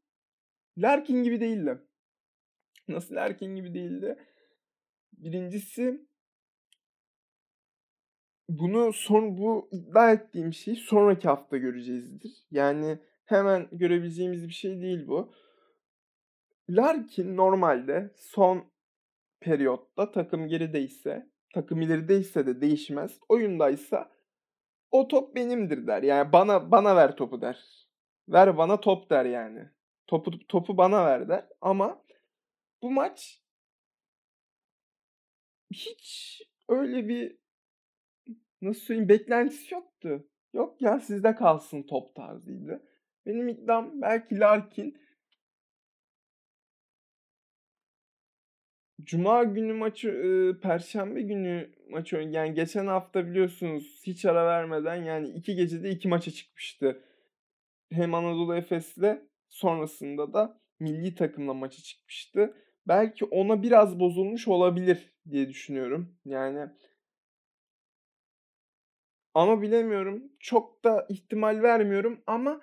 Larkin 0.78 1.24
gibi 1.24 1.40
değildi. 1.40 1.82
Nasıl 2.88 3.16
Larkin 3.16 3.56
gibi 3.56 3.74
değildi? 3.74 4.18
Birincisi 5.14 6.07
bunu 8.50 8.94
son 8.94 9.38
bu 9.38 9.70
iddia 9.72 10.12
ettiğim 10.12 10.54
şeyi 10.54 10.78
sonraki 10.78 11.28
hafta 11.28 11.58
göreceğizdir. 11.58 12.32
Yani 12.52 13.00
hemen 13.26 13.68
görebileceğimiz 13.72 14.48
bir 14.48 14.54
şey 14.54 14.82
değil 14.82 15.08
bu. 15.08 15.34
Larkin 16.70 17.38
normalde 17.38 18.14
son 18.16 18.72
periyotta 19.40 20.12
takım 20.12 20.48
gerideyse, 20.48 21.30
takım 21.54 21.82
ilerideyse 21.82 22.48
de 22.48 22.62
değişmez. 22.62 23.20
Oyundaysa 23.30 24.12
o 24.92 25.08
top 25.08 25.36
benimdir 25.36 25.88
der. 25.88 26.04
Yani 26.04 26.34
bana 26.34 26.72
bana 26.72 26.96
ver 26.96 27.16
topu 27.16 27.42
der. 27.42 27.88
Ver 28.30 28.58
bana 28.58 28.80
top 28.80 29.10
der 29.10 29.26
yani. 29.26 29.70
Topu 30.08 30.48
topu 30.48 30.78
bana 30.78 31.06
ver 31.06 31.30
der. 31.30 31.46
Ama 31.62 32.04
bu 32.82 32.92
maç 32.92 33.42
hiç 35.74 36.42
öyle 36.70 37.08
bir 37.08 37.38
nasıl 38.62 38.80
söyleyeyim 38.82 39.10
beklentisi 39.10 39.74
yoktu. 39.74 40.28
Yok 40.54 40.82
ya 40.82 41.00
sizde 41.00 41.36
kalsın 41.36 41.84
top 41.84 42.16
tarzıydı. 42.16 42.84
Benim 43.26 43.48
iddiam 43.48 44.02
belki 44.02 44.40
Larkin 44.40 44.98
Cuma 49.04 49.44
günü 49.44 49.74
maçı, 49.74 50.10
e, 50.10 50.60
Perşembe 50.62 51.22
günü 51.22 51.70
maçı 51.90 52.16
yani 52.16 52.54
geçen 52.54 52.88
hafta 52.88 53.28
biliyorsunuz 53.28 54.02
hiç 54.06 54.26
ara 54.26 54.46
vermeden 54.48 54.96
yani 54.96 55.30
iki 55.30 55.56
gecede 55.56 55.90
iki 55.90 56.08
maça 56.08 56.32
çıkmıştı. 56.32 57.04
Hem 57.92 58.14
Anadolu 58.14 58.56
Efes'le 58.56 59.22
sonrasında 59.50 60.34
da 60.34 60.62
milli 60.80 61.16
takımla 61.16 61.54
maça 61.54 61.84
çıkmıştı. 61.84 62.54
Belki 62.88 63.26
ona 63.26 63.64
biraz 63.64 64.00
bozulmuş 64.00 64.48
olabilir 64.48 65.14
diye 65.30 65.50
düşünüyorum. 65.50 66.16
Yani 66.26 66.70
ama 69.38 69.62
bilemiyorum. 69.62 70.24
Çok 70.40 70.84
da 70.84 71.06
ihtimal 71.10 71.62
vermiyorum 71.62 72.24
ama 72.28 72.62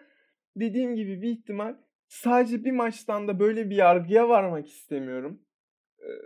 dediğim 0.56 0.96
gibi 0.96 1.22
bir 1.22 1.30
ihtimal 1.30 1.76
sadece 2.08 2.64
bir 2.64 2.72
maçtan 2.72 3.28
da 3.28 3.40
böyle 3.40 3.70
bir 3.70 3.76
yargıya 3.76 4.28
varmak 4.28 4.68
istemiyorum. 4.68 5.40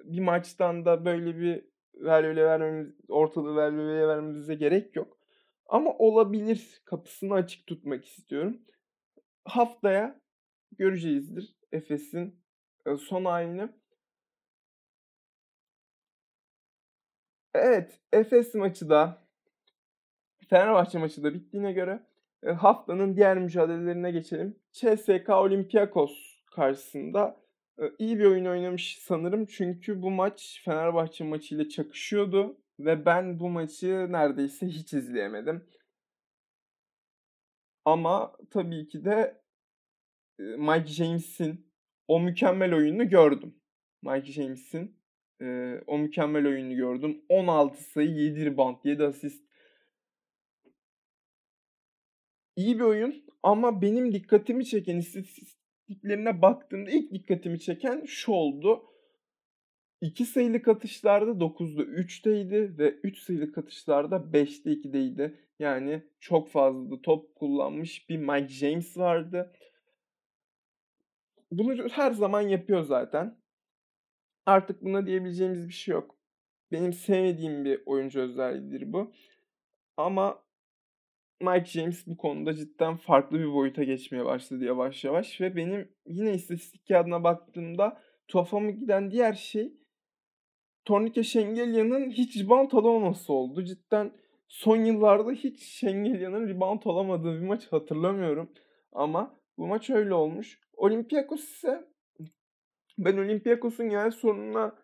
Bir 0.05 0.21
maçtan 0.21 0.85
da 0.85 1.05
böyle 1.05 1.39
bir 1.39 1.65
veröle 1.95 2.45
vermemiz, 2.45 2.95
ortalığı 3.09 3.57
veröleye 3.57 4.09
vermemize 4.09 4.55
gerek 4.55 4.97
yok. 4.97 5.19
Ama 5.67 5.93
olabilir 5.99 6.83
kapısını 6.85 7.35
açık 7.35 7.67
tutmak 7.67 8.05
istiyorum. 8.05 8.59
Haftaya 9.45 10.21
göreceğizdir 10.79 11.57
Efes'in 11.73 12.41
son 12.99 13.25
halini. 13.25 13.69
Evet, 17.55 18.01
Efes 18.13 18.55
maçı 18.55 18.91
da 18.91 19.28
Fenerbahçe 20.49 20.99
maçı 20.99 21.23
da 21.23 21.35
bittiğine 21.35 21.73
göre 21.73 22.07
e, 22.43 22.51
haftanın 22.51 23.17
diğer 23.17 23.39
mücadelelerine 23.39 24.11
geçelim. 24.11 24.57
CSK 24.73 25.29
Olympiakos 25.29 26.43
karşısında 26.47 27.41
e, 27.79 27.83
iyi 27.99 28.19
bir 28.19 28.25
oyun 28.25 28.45
oynamış 28.45 28.99
sanırım. 28.99 29.47
Çünkü 29.47 30.03
bu 30.03 30.11
maç 30.11 30.63
Fenerbahçe 30.65 31.25
maçıyla 31.25 31.69
çakışıyordu 31.69 32.57
ve 32.81 33.07
ben 33.07 33.41
bu 33.41 33.49
maçı 33.51 34.13
neredeyse 34.13 34.67
hiç 34.67 34.93
izleyemedim. 34.93 35.65
Ama 37.85 38.37
tabii 38.51 38.89
ki 38.89 39.05
de 39.05 39.41
e, 40.39 40.43
Mike 40.43 40.87
James'in 40.87 41.69
o 42.09 42.21
mükemmel 42.21 42.75
oyununu 42.75 43.09
gördüm. 43.09 43.55
Mike 44.03 44.33
James'in 44.33 44.99
o 45.87 45.99
mükemmel 45.99 46.47
oyununu 46.47 46.77
gördüm. 46.77 47.23
16 47.29 47.83
sayı, 47.83 48.11
7 48.11 48.45
rebound, 48.47 48.77
7 48.85 49.05
asist 49.05 49.48
iyi 52.59 52.79
bir 52.79 52.85
oyun 52.85 53.25
ama 53.43 53.83
benim 53.83 54.13
dikkatimi 54.13 54.67
çeken 54.67 54.97
istatistiklerine 54.97 56.43
baktığımda 56.43 56.91
ilk 56.91 57.13
dikkatimi 57.13 57.61
çeken 57.61 58.05
şu 58.07 58.33
oldu. 58.33 58.85
2 60.01 60.25
sayılık 60.25 60.69
atışlarda 60.69 61.31
9'da 61.31 61.83
3'teydi 61.83 62.79
ve 62.79 62.91
3 62.91 63.19
sayılık 63.19 63.59
atışlarda 63.59 64.17
5'te 64.17 64.71
2'deydi. 64.71 65.35
Yani 65.59 66.03
çok 66.21 66.49
fazla 66.49 67.03
top 67.03 67.35
kullanmış 67.35 68.09
bir 68.09 68.17
Mike 68.17 68.49
James 68.49 68.97
vardı. 68.97 69.53
Bunu 71.53 71.89
her 71.89 72.13
zaman 72.13 72.41
yapıyor 72.41 72.83
zaten. 72.83 73.39
Artık 74.47 74.83
buna 74.83 75.07
diyebileceğimiz 75.07 75.69
bir 75.69 75.73
şey 75.73 75.93
yok. 75.93 76.17
Benim 76.73 76.93
sevmediğim 76.93 77.65
bir 77.65 77.83
oyuncu 77.87 78.21
özelliğidir 78.21 78.93
bu. 78.93 79.13
Ama 79.97 80.48
Mike 81.41 81.65
James 81.65 82.07
bu 82.07 82.17
konuda 82.17 82.55
cidden 82.55 82.97
farklı 82.97 83.39
bir 83.39 83.53
boyuta 83.53 83.85
geçmeye 83.85 84.25
başladı 84.25 84.65
yavaş 84.65 85.05
yavaş 85.05 85.41
ve 85.41 85.57
benim 85.57 85.89
yine 86.07 86.35
istatistik 86.35 86.89
kağıdına 86.89 87.25
baktığımda 87.25 88.03
tuhafıma 88.29 88.71
giden 88.71 89.11
diğer 89.11 89.33
şey 89.33 89.73
Tornike 90.85 91.23
Şengelya'nın 91.23 92.11
hiç 92.11 92.37
rebound 92.37 92.73
alamaması 92.73 93.33
oldu. 93.33 93.65
Cidden 93.65 94.13
son 94.49 94.77
yıllarda 94.77 95.33
hiç 95.33 95.63
Şengelya'nın 95.63 96.49
rebound 96.49 96.83
alamadığı 96.85 97.41
bir 97.41 97.47
maç 97.47 97.67
hatırlamıyorum. 97.67 98.53
Ama 98.93 99.41
bu 99.59 99.67
maç 99.67 99.91
öyle 99.91 100.15
olmuş. 100.15 100.61
Olympiakos 100.77 101.45
ise 101.45 101.89
ben 102.99 103.17
Olympiakos'un 103.17 103.89
genel 103.89 104.11
sorununa 104.11 104.77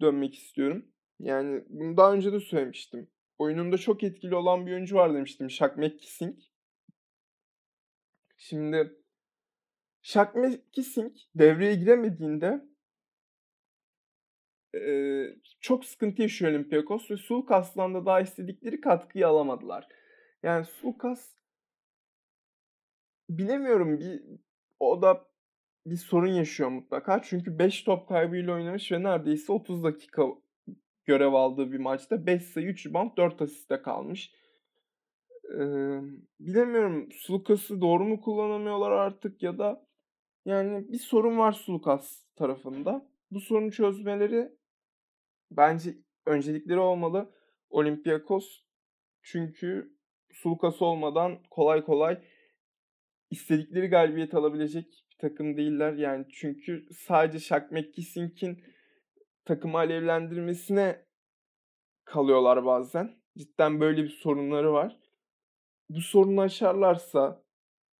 dönmek 0.00 0.34
istiyorum. 0.34 0.84
Yani 1.18 1.64
bunu 1.68 1.96
daha 1.96 2.12
önce 2.12 2.32
de 2.32 2.40
söylemiştim. 2.40 3.08
Oyununda 3.40 3.78
çok 3.78 4.02
etkili 4.02 4.34
olan 4.34 4.66
bir 4.66 4.72
oyuncu 4.72 4.96
var 4.96 5.14
demiştim. 5.14 5.50
Shaq 5.50 5.76
McKissing. 5.76 6.38
Şimdi 8.36 8.96
Shaq 10.02 10.28
McKissing 10.34 11.16
devreye 11.34 11.74
giremediğinde 11.74 12.64
e, 14.74 14.82
çok 15.60 15.84
sıkıntı 15.84 16.22
yaşıyor 16.22 16.52
Olympiakos 16.52 17.10
ve 17.10 17.16
Sulukas'tan 17.16 17.94
da 17.94 18.06
daha 18.06 18.20
istedikleri 18.20 18.80
katkıyı 18.80 19.28
alamadılar. 19.28 19.88
Yani 20.42 20.64
Sulukas 20.64 21.34
bilemiyorum 23.30 23.98
bir 24.00 24.22
o 24.80 25.02
da 25.02 25.26
bir 25.86 25.96
sorun 25.96 26.32
yaşıyor 26.32 26.70
mutlaka. 26.70 27.22
Çünkü 27.22 27.58
5 27.58 27.82
top 27.82 28.08
kaybıyla 28.08 28.54
oynamış 28.54 28.92
ve 28.92 29.02
neredeyse 29.02 29.52
30 29.52 29.84
dakika 29.84 30.22
görev 31.10 31.32
aldığı 31.32 31.72
bir 31.72 31.78
maçta 31.78 32.26
5 32.26 32.42
sayı 32.42 32.66
3 32.66 32.86
rebound 32.86 33.16
4 33.16 33.42
asiste 33.42 33.82
kalmış. 33.82 34.32
Ee, 35.54 36.00
bilemiyorum 36.40 37.08
Sulukas'ı 37.12 37.80
doğru 37.80 38.04
mu 38.04 38.20
kullanamıyorlar 38.20 38.90
artık 38.90 39.42
ya 39.42 39.58
da 39.58 39.86
yani 40.44 40.92
bir 40.92 40.98
sorun 40.98 41.38
var 41.38 41.52
Sulukas 41.52 42.24
tarafında. 42.36 43.10
Bu 43.30 43.40
sorunu 43.40 43.72
çözmeleri 43.72 44.52
bence 45.50 45.94
öncelikleri 46.26 46.78
olmalı. 46.78 47.34
Olympiakos 47.70 48.62
çünkü 49.22 49.96
Sulukas 50.32 50.82
olmadan 50.82 51.38
kolay 51.50 51.84
kolay 51.84 52.18
istedikleri 53.30 53.86
galibiyet 53.86 54.34
alabilecek 54.34 54.86
bir 55.12 55.18
takım 55.18 55.56
değiller. 55.56 55.92
Yani 55.92 56.26
çünkü 56.32 56.86
sadece 56.92 57.38
Shaq 57.38 57.64
McKissing'in 57.70 58.62
takımı 59.44 59.78
alevlendirmesine 59.78 61.06
kalıyorlar 62.04 62.64
bazen. 62.64 63.20
Cidden 63.38 63.80
böyle 63.80 64.02
bir 64.02 64.08
sorunları 64.08 64.72
var. 64.72 65.00
Bu 65.90 66.00
sorunu 66.00 66.40
aşarlarsa 66.40 67.44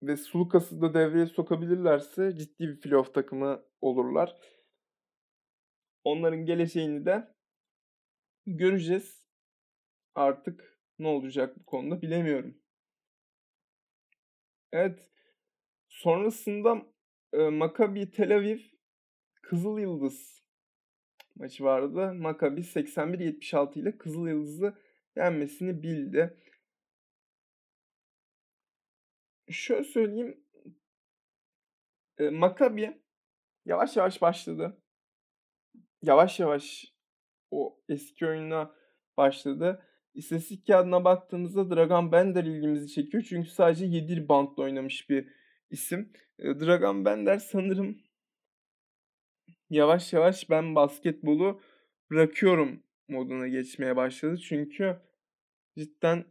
ve 0.02 0.16
Sulukas'ı 0.16 0.82
da 0.82 0.94
devreye 0.94 1.26
sokabilirlerse 1.26 2.36
ciddi 2.36 2.68
bir 2.68 2.80
playoff 2.80 3.14
takımı 3.14 3.64
olurlar. 3.80 4.36
Onların 6.04 6.44
geleceğini 6.44 7.06
de 7.06 7.34
göreceğiz. 8.46 9.24
Artık 10.14 10.80
ne 10.98 11.08
olacak 11.08 11.58
bu 11.58 11.64
konuda 11.64 12.02
bilemiyorum. 12.02 12.58
Evet. 14.72 15.10
Sonrasında 15.88 16.86
e, 17.32 17.38
Maccabi 17.38 18.10
Tel 18.10 18.36
Aviv 18.36 18.58
Kızıl 19.42 19.78
Yıldız 19.78 20.39
maçı 21.40 21.64
vardı. 21.64 22.14
Maccabi 22.14 22.60
81-76 22.60 23.78
ile 23.78 23.98
Kızıl 23.98 24.28
Yıldız'ı 24.28 24.74
yenmesini 25.16 25.82
bildi. 25.82 26.36
Şöyle 29.50 29.84
söyleyeyim. 29.84 30.44
E, 32.18 32.30
Maccabi 32.30 33.02
yavaş 33.66 33.96
yavaş 33.96 34.22
başladı. 34.22 34.82
Yavaş 36.02 36.40
yavaş 36.40 36.94
o 37.50 37.80
eski 37.88 38.26
oyuna 38.26 38.74
başladı. 39.16 39.86
İstatistik 40.14 40.66
kağıdına 40.66 41.04
baktığımızda 41.04 41.76
Dragan 41.76 42.12
Bender 42.12 42.44
ilgimizi 42.44 42.88
çekiyor. 42.88 43.24
Çünkü 43.28 43.50
sadece 43.50 43.86
7 43.86 44.28
bantla 44.28 44.62
oynamış 44.62 45.10
bir 45.10 45.28
isim. 45.70 46.12
Dragan 46.38 47.04
Bender 47.04 47.38
sanırım 47.38 48.09
yavaş 49.70 50.12
yavaş 50.12 50.50
ben 50.50 50.74
basketbolu 50.74 51.60
bırakıyorum 52.10 52.82
moduna 53.08 53.48
geçmeye 53.48 53.96
başladı. 53.96 54.38
Çünkü 54.38 54.96
cidden 55.78 56.24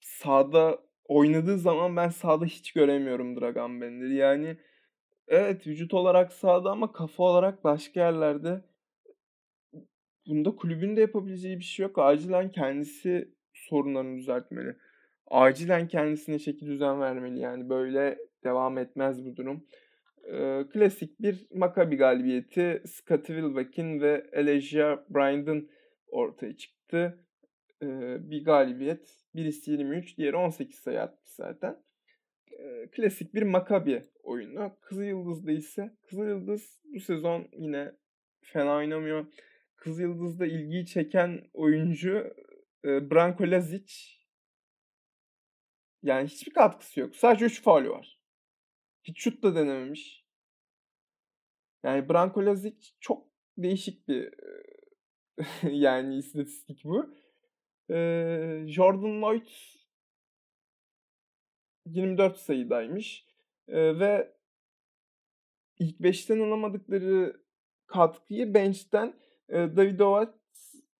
sahada 0.00 0.78
oynadığı 1.04 1.58
zaman 1.58 1.96
ben 1.96 2.08
sahada 2.08 2.44
hiç 2.44 2.72
göremiyorum 2.72 3.40
Dragan 3.40 3.80
Bender'i. 3.80 4.14
Yani 4.14 4.56
evet 5.28 5.66
vücut 5.66 5.94
olarak 5.94 6.32
sahada 6.32 6.70
ama 6.70 6.92
kafa 6.92 7.22
olarak 7.22 7.64
başka 7.64 8.00
yerlerde 8.00 8.64
bunda 10.26 10.56
kulübün 10.56 10.96
de 10.96 11.00
yapabileceği 11.00 11.58
bir 11.58 11.64
şey 11.64 11.82
yok. 11.82 11.98
Acilen 11.98 12.50
kendisi 12.50 13.34
sorunlarını 13.52 14.16
düzeltmeli. 14.18 14.76
Acilen 15.26 15.88
kendisine 15.88 16.38
şekil 16.38 16.66
düzen 16.66 17.00
vermeli. 17.00 17.38
Yani 17.38 17.68
böyle 17.68 18.18
devam 18.44 18.78
etmez 18.78 19.24
bu 19.24 19.36
durum. 19.36 19.66
Klasik 20.72 21.20
bir 21.20 21.46
Maccabi 21.54 21.96
galibiyeti 21.96 22.82
Scottie 22.86 23.36
Wilbeck'in 23.36 24.00
ve 24.00 24.30
Elijah 24.32 24.98
Bryant'ın 25.10 25.70
ortaya 26.06 26.56
çıktı. 26.56 27.24
Ee, 27.82 28.30
bir 28.30 28.44
galibiyet. 28.44 29.24
Birisi 29.34 29.70
23, 29.70 30.18
diğeri 30.18 30.36
18 30.36 30.78
sayı 30.78 31.00
atmış 31.00 31.30
zaten. 31.30 31.76
Ee, 32.52 32.88
klasik 32.90 33.34
bir 33.34 33.42
Maccabi 33.42 34.02
oyunu. 34.22 34.76
Kızıl 34.80 35.02
Yıldız'da 35.02 35.52
ise 35.52 35.96
Kızıl 36.02 36.28
Yıldız 36.28 36.80
bu 36.94 37.00
sezon 37.00 37.48
yine 37.52 37.92
fena 38.40 38.76
oynamıyor. 38.76 39.26
Kız 39.76 40.00
Yıldız'da 40.00 40.46
ilgiyi 40.46 40.86
çeken 40.86 41.40
oyuncu 41.54 42.34
e, 42.84 43.10
Branko 43.10 43.50
Lazic. 43.50 43.94
Yani 46.02 46.28
hiçbir 46.28 46.52
katkısı 46.52 47.00
yok. 47.00 47.16
Sadece 47.16 47.44
3 47.44 47.62
faulü 47.62 47.90
var. 47.90 48.17
Hiç 49.08 49.22
şut 49.22 49.42
da 49.42 49.54
denememiş. 49.54 50.24
Yani 51.82 52.08
Branko 52.08 52.46
Lazic 52.46 52.86
çok 53.00 53.26
değişik 53.58 54.08
bir 54.08 54.34
yani 55.62 56.16
istatistik 56.16 56.84
bu. 56.84 57.14
Ee, 57.90 58.64
Jordan 58.66 59.22
Lloyd 59.22 59.46
24 61.86 62.38
sayıdaymış. 62.38 63.26
Ee, 63.68 63.98
ve 63.98 64.34
ilk 65.78 66.00
5'ten 66.00 66.40
alamadıkları 66.40 67.40
katkıyı 67.86 68.54
bench'ten 68.54 69.14
e, 69.48 69.54
Davidovas 69.54 70.28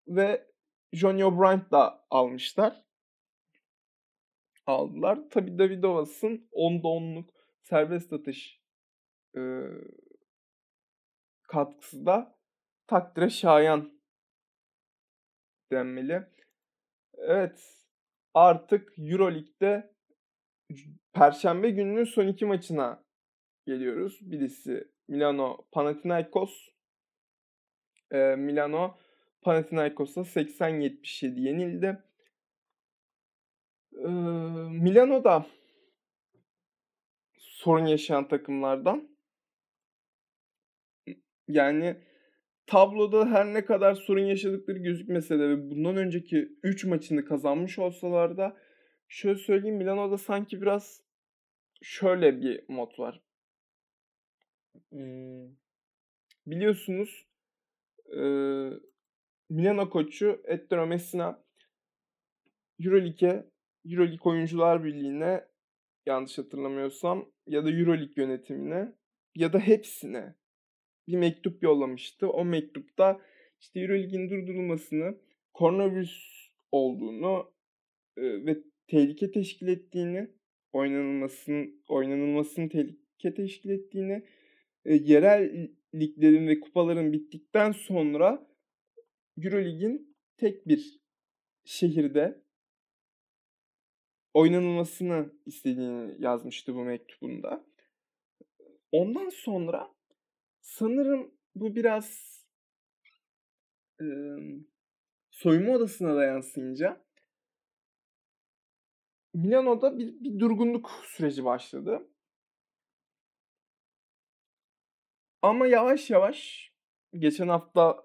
ve 0.07 0.47
Johnny 0.93 1.23
O'Brien 1.23 1.65
da 1.71 2.05
almışlar. 2.09 2.83
Aldılar. 4.65 5.29
Tabi 5.29 5.59
Davidovas'ın 5.59 6.47
10'da 6.51 6.87
10'luk 6.87 7.38
serbest 7.69 8.13
atış 8.13 8.61
e, 9.37 9.41
katkısı 11.43 12.05
da 12.05 12.37
takdire 12.87 13.29
şayan 13.29 14.01
denmeli. 15.71 16.27
Evet 17.17 17.85
artık 18.33 18.93
Euroleague'de 18.97 19.93
Perşembe 21.13 21.69
gününün 21.69 22.03
son 22.03 22.27
iki 22.27 22.45
maçına 22.45 23.03
geliyoruz. 23.65 24.19
Birisi 24.21 24.91
Milano 25.07 25.67
Panathinaikos 25.71 26.69
e, 28.11 28.35
Milano 28.35 28.97
Panathinaikos'a 29.41 30.21
80-77 30.21 31.39
yenildi. 31.39 32.03
E, 33.93 34.07
Milano 34.81 35.23
da 35.23 35.45
sorun 37.59 37.85
yaşayan 37.85 38.27
takımlardan. 38.27 39.09
Yani 41.47 41.97
tabloda 42.65 43.25
her 43.25 43.45
ne 43.53 43.65
kadar 43.65 43.95
sorun 43.95 44.25
yaşadıkları 44.25 44.77
gözükmese 44.77 45.39
de 45.39 45.49
ve 45.49 45.69
bundan 45.71 45.97
önceki 45.97 46.49
3 46.63 46.85
maçını 46.85 47.25
kazanmış 47.25 47.79
olsalar 47.79 48.37
da 48.37 48.57
şöyle 49.07 49.39
söyleyeyim 49.39 49.77
Milano'da 49.77 50.17
sanki 50.17 50.61
biraz 50.61 51.01
şöyle 51.81 52.41
bir 52.41 52.63
mod 52.67 52.99
var. 52.99 53.21
Hmm, 54.89 55.47
biliyorsunuz 56.47 57.27
e, 58.17 58.21
Milano 59.49 59.89
koçu 59.89 60.41
Ettore 60.45 60.85
Messina 60.85 61.43
Euroleague'e 62.79 63.45
Euroleague 63.85 64.31
Oyuncular 64.31 64.83
Birliği'ne 64.83 65.48
yanlış 66.09 66.37
hatırlamıyorsam 66.37 67.31
ya 67.47 67.65
da 67.65 67.71
Euroleague 67.71 68.13
yönetimine 68.23 68.95
ya 69.35 69.53
da 69.53 69.59
hepsine 69.59 70.35
bir 71.07 71.17
mektup 71.17 71.63
yollamıştı. 71.63 72.29
O 72.29 72.45
mektupta 72.45 73.21
işte 73.59 73.79
Euroleague'in 73.79 74.29
durdurulmasını, 74.29 75.17
koronavirüs 75.53 76.49
olduğunu 76.71 77.53
ve 78.17 78.57
tehlike 78.87 79.31
teşkil 79.31 79.67
ettiğini, 79.67 80.27
oynanılmasının 80.73 81.83
oynanılmasının 81.87 82.69
tehlike 82.69 83.33
teşkil 83.33 83.69
ettiğini, 83.69 84.23
yerel 84.85 85.69
liglerin 85.95 86.47
ve 86.47 86.59
kupaların 86.59 87.13
bittikten 87.13 87.71
sonra 87.71 88.47
Euroleague'in 89.37 90.15
tek 90.37 90.67
bir 90.67 90.99
şehirde 91.63 92.41
oynanılmasını 94.33 95.33
istediğini 95.45 96.15
yazmıştı 96.23 96.75
bu 96.75 96.83
mektubunda. 96.83 97.65
Ondan 98.91 99.29
sonra 99.29 99.95
sanırım 100.61 101.31
bu 101.55 101.75
biraz 101.75 102.39
e, 104.01 104.05
soyunma 105.31 105.73
odasına 105.73 106.15
da 106.15 106.23
yansıyınca 106.23 107.05
Milano'da 109.33 109.97
bir, 109.97 110.13
bir 110.19 110.39
durgunluk 110.39 110.91
süreci 111.03 111.45
başladı. 111.45 112.09
Ama 115.41 115.67
yavaş 115.67 116.09
yavaş 116.09 116.71
geçen 117.13 117.47
hafta 117.47 118.03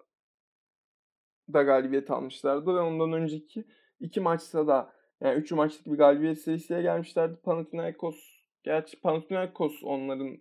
da 1.52 1.62
galibiyet 1.62 2.10
almışlardı 2.10 2.74
ve 2.74 2.80
ondan 2.80 3.12
önceki 3.12 3.64
iki 4.00 4.20
maçta 4.20 4.66
da 4.66 4.93
yani 5.20 5.34
üç 5.34 5.52
maçlık 5.52 5.86
bir 5.86 5.98
galibiyet 5.98 6.40
serisiye 6.40 6.82
gelmişlerdi. 6.82 7.36
Panathinaikos 7.36 8.16
gerçi 8.62 9.00
Panathinaikos 9.00 9.82
onların 9.82 10.38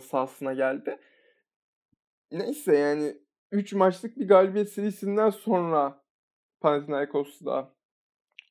sahasına 0.00 0.54
geldi. 0.54 0.98
Neyse 2.32 2.76
yani 2.76 3.16
3 3.52 3.72
maçlık 3.72 4.16
bir 4.16 4.28
galibiyet 4.28 4.72
serisinden 4.72 5.30
sonra 5.30 6.04
Panathinaikos'la 6.60 7.74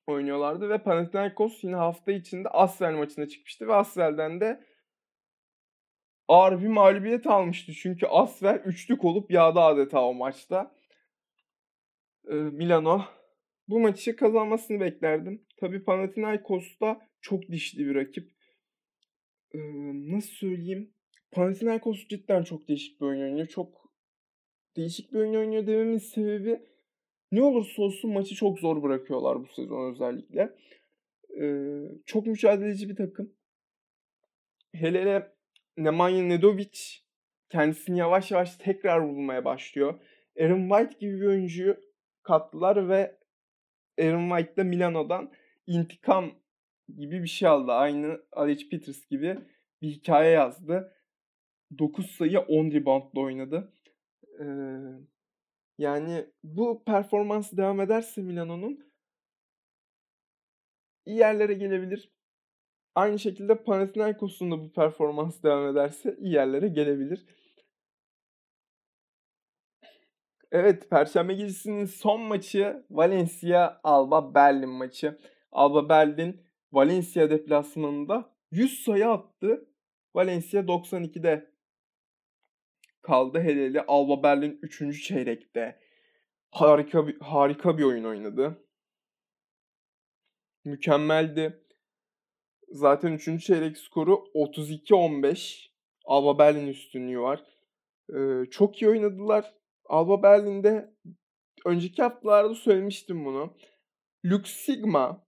oynuyorlardı 0.08 0.70
ve 0.70 0.78
Panathinaikos 0.78 1.64
yine 1.64 1.76
hafta 1.76 2.12
içinde 2.12 2.50
Asvel 2.50 2.94
maçına 2.94 3.28
çıkmıştı 3.28 3.68
ve 3.68 3.74
Asvel'den 3.74 4.40
de 4.42 4.64
ağır 6.28 6.62
bir 6.62 6.68
mağlubiyet 6.68 7.28
almıştı. 7.28 7.74
Çünkü 7.74 8.08
Asvel 8.08 8.62
üçlük 8.66 9.06
olup 9.06 9.32
yağdı 9.32 9.60
adeta 9.60 10.04
o 10.04 10.14
maçta. 10.14 10.76
Milano 12.32 13.02
bu 13.68 13.80
maçı 13.80 14.16
kazanmasını 14.16 14.80
beklerdim. 14.80 15.46
Tabii 15.58 15.84
Panathinaikos 15.84 16.80
da 16.82 17.02
çok 17.22 17.48
dişli 17.48 17.86
bir 17.86 17.96
rakip. 17.96 18.32
Ee, 19.54 19.60
nasıl 20.12 20.30
söyleyeyim? 20.30 20.94
Panathinaikos 21.32 22.08
cidden 22.08 22.44
çok 22.44 22.68
değişik 22.68 23.02
bir 23.02 23.06
oyun 23.06 23.22
oynuyor. 23.22 23.48
Çok 23.48 23.94
değişik 24.78 25.14
bir 25.14 25.20
oyun 25.20 25.36
oynuyor 25.36 25.68
dememin 25.68 25.98
sebebi 25.98 26.60
ne 27.32 27.42
olursa 27.42 27.82
olsun 27.82 28.14
maçı 28.14 28.36
çok 28.36 28.60
zor 28.60 28.84
bırakıyorlar 28.84 29.40
bu 29.40 29.48
sezon 29.48 29.92
özellikle. 29.92 30.56
Ee, 31.42 31.82
çok 32.06 32.28
mücadeleci 32.28 32.90
bir 32.90 32.96
takım. 32.96 33.34
Hele 34.74 35.02
hele 35.02 35.32
Nemanja 35.78 36.24
Nedovic 36.24 36.80
kendisini 37.50 38.00
yavaş 38.00 38.32
yavaş 38.32 38.56
tekrar 38.56 39.10
bulmaya 39.10 39.46
başlıyor. 39.46 40.00
Aaron 40.40 40.70
White 40.70 41.00
gibi 41.00 41.22
bir 41.22 41.26
oyuncuyu 41.26 41.78
kattılar 42.24 42.90
ve 42.90 43.17
Aaron 44.00 44.30
White 44.30 44.56
de 44.58 44.64
Milano'dan 44.64 45.32
intikam 45.68 46.32
gibi 46.98 47.24
bir 47.24 47.28
şey 47.28 47.50
aldı. 47.50 47.72
Aynı 47.72 48.22
Alex 48.32 48.70
Peters 48.70 49.08
gibi 49.08 49.40
bir 49.82 49.88
hikaye 49.88 50.32
yazdı. 50.32 50.94
9 51.80 52.12
sayı 52.12 52.40
10 52.40 52.72
reboundla 52.72 53.22
oynadı. 53.22 53.74
Ee, 54.40 54.46
yani 55.78 56.26
bu 56.44 56.84
performans 56.84 57.52
devam 57.52 57.82
ederse 57.82 58.22
Milano'nun 58.22 58.88
iyi 61.06 61.18
yerlere 61.18 61.54
gelebilir. 61.54 62.12
Aynı 62.96 63.20
şekilde 63.20 63.64
Panathinaikos'un 63.64 64.52
da 64.52 64.60
bu 64.60 64.72
performans 64.72 65.44
devam 65.44 65.68
ederse 65.68 66.18
iyi 66.20 66.34
yerlere 66.34 66.68
gelebilir. 66.68 67.26
Evet, 70.52 70.90
Perşembe 70.90 71.34
gecesinin 71.34 71.86
son 71.86 72.22
maçı 72.22 72.86
Valencia 72.90 73.80
Alba 73.84 74.36
Berlin 74.36 74.70
maçı. 74.70 75.20
Alba 75.52 75.90
Berlin 75.90 76.42
Valencia 76.72 77.30
deplasmanında 77.30 78.36
100 78.52 78.84
sayı 78.84 79.10
attı. 79.10 79.70
Valencia 80.16 80.62
92'de 80.62 81.52
kaldı. 83.02 83.40
Hele 83.40 83.66
hele 83.66 83.86
Alba 83.88 84.24
Berlin 84.24 84.60
3. 84.62 85.04
çeyrekte 85.04 85.80
harika 86.52 87.08
bir, 87.08 87.20
harika 87.20 87.78
bir 87.78 87.84
oyun 87.84 88.04
oynadı. 88.04 88.64
Mükemmeldi. 90.66 91.64
Zaten 92.70 93.12
3. 93.14 93.46
çeyrek 93.46 93.78
skoru 93.78 94.24
32-15. 94.36 95.68
Alba 96.06 96.40
Berlin 96.40 96.68
üstünlüğü 96.68 97.20
var. 97.20 97.44
Ee, 98.16 98.46
çok 98.52 98.82
iyi 98.82 98.90
oynadılar. 98.90 99.54
Alba 99.90 100.24
Berlin'de 100.24 100.94
önceki 101.66 102.02
haftalarda 102.02 102.56
söylemiştim 102.56 103.26
bunu. 103.26 103.58
Lux 104.26 104.52
Sigma 104.52 105.28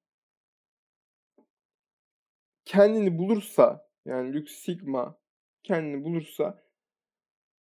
kendini 2.65 3.17
bulursa 3.17 3.89
yani 4.05 4.33
Lux 4.33 4.51
Sigma 4.51 5.19
kendini 5.63 6.03
bulursa 6.03 6.63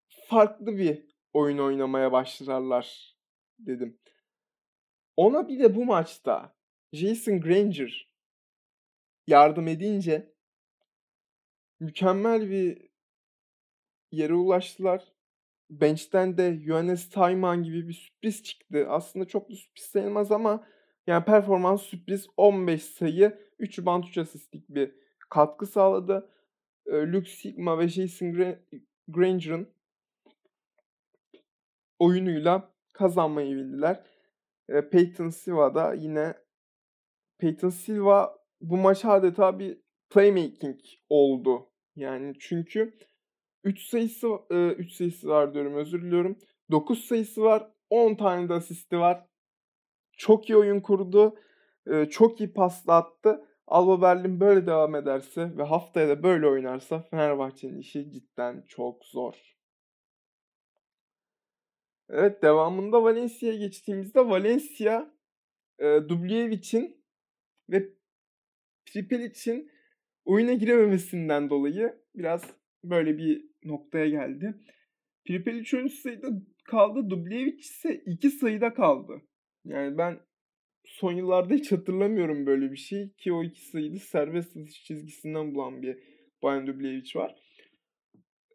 farklı 0.08 0.78
bir 0.78 1.16
oyun 1.32 1.58
oynamaya 1.58 2.12
başlarlar 2.12 3.16
dedim. 3.58 4.00
Ona 5.16 5.48
bir 5.48 5.58
de 5.58 5.76
bu 5.76 5.84
maçta 5.84 6.56
Jason 6.92 7.40
Granger 7.40 8.12
yardım 9.26 9.68
edince 9.68 10.34
mükemmel 11.80 12.50
bir 12.50 12.88
yere 14.12 14.34
ulaştılar. 14.34 15.17
Bench'ten 15.70 16.38
de 16.38 16.60
Johannes 16.66 17.10
Tayman 17.10 17.62
gibi 17.62 17.88
bir 17.88 17.92
sürpriz 17.92 18.42
çıktı. 18.42 18.86
Aslında 18.88 19.24
çok 19.24 19.50
da 19.50 19.54
sürpriz 19.54 19.84
sayılmaz 19.84 20.32
ama 20.32 20.66
yani 21.06 21.24
performans 21.24 21.82
sürpriz 21.82 22.26
15 22.36 22.82
sayı 22.82 23.38
3 23.58 23.78
band 23.86 24.04
3 24.04 24.18
asistlik 24.18 24.68
bir 24.68 24.94
katkı 25.30 25.66
sağladı. 25.66 26.30
Luke 26.86 27.30
Sigma 27.30 27.78
ve 27.78 27.88
Jason 27.88 28.56
Granger'ın 29.08 29.68
oyunuyla 31.98 32.72
kazanmayı 32.92 33.56
bildiler. 33.56 34.04
E, 34.68 34.88
Peyton 34.88 35.28
Silva 35.28 35.74
da 35.74 35.94
yine 35.94 36.34
Peyton 37.38 37.68
Silva 37.68 38.38
bu 38.60 38.76
maç 38.76 39.04
adeta 39.04 39.58
bir 39.58 39.78
playmaking 40.10 40.80
oldu. 41.08 41.70
Yani 41.96 42.34
çünkü 42.38 42.98
3 43.68 43.82
sayısı 43.88 44.28
3 44.50 44.92
sayısı 44.92 45.28
var 45.28 45.54
diyorum 45.54 45.74
özür 45.74 46.02
diliyorum. 46.02 46.38
9 46.70 47.04
sayısı 47.04 47.42
var. 47.42 47.70
10 47.90 48.14
tane 48.14 48.48
de 48.48 48.54
asisti 48.54 48.98
var. 48.98 49.26
Çok 50.16 50.50
iyi 50.50 50.56
oyun 50.56 50.80
kurdu. 50.80 51.38
Çok 52.10 52.40
iyi 52.40 52.52
pasla 52.52 52.96
attı. 52.96 53.44
Alba 53.66 54.02
Berlin 54.02 54.40
böyle 54.40 54.66
devam 54.66 54.94
ederse 54.94 55.56
ve 55.56 55.62
haftaya 55.62 56.08
da 56.08 56.22
böyle 56.22 56.46
oynarsa 56.46 57.02
Fenerbahçe'nin 57.02 57.78
işi 57.78 58.10
cidden 58.10 58.64
çok 58.68 59.04
zor. 59.04 59.34
Evet 62.08 62.42
devamında 62.42 63.02
Valencia'ya 63.02 63.58
geçtiğimizde 63.58 64.28
Valencia 64.28 65.10
e, 65.78 65.84
Dubljevic'in 65.84 67.04
ve 67.70 67.88
Tripelic'in 68.86 69.70
oyuna 70.24 70.52
girememesinden 70.52 71.50
dolayı 71.50 72.02
biraz 72.14 72.42
böyle 72.84 73.18
bir 73.18 73.47
noktaya 73.64 74.08
geldi. 74.08 74.54
Pripelic 75.26 75.76
13 75.76 75.92
sayıda 75.92 76.28
kaldı. 76.64 77.10
Dubljevic 77.10 77.56
ise 77.56 78.02
2 78.06 78.30
sayıda 78.30 78.74
kaldı. 78.74 79.22
Yani 79.64 79.98
ben 79.98 80.20
son 80.84 81.12
yıllarda 81.12 81.54
hiç 81.54 81.72
hatırlamıyorum 81.72 82.46
böyle 82.46 82.72
bir 82.72 82.76
şey 82.76 83.12
ki 83.12 83.32
o 83.32 83.44
iki 83.44 83.66
sayıda 83.66 83.98
serbest 83.98 84.56
atış 84.56 84.84
çizgisinden 84.84 85.54
bulan 85.54 85.82
bir 85.82 85.98
Bayan 86.42 86.66
Dubljevic 86.66 87.10
var. 87.14 87.34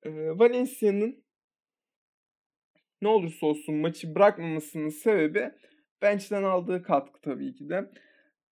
Ee, 0.04 0.40
Valencia'nın 0.40 1.24
ne 3.02 3.08
olursa 3.08 3.46
olsun 3.46 3.76
maçı 3.76 4.16
bırakmamasının 4.16 4.90
sebebi 4.90 5.52
bench'ten 6.02 6.44
aldığı 6.44 6.84
katkı 6.84 7.22
tabii 7.22 7.56
ki 7.56 7.70
de. 7.70 7.92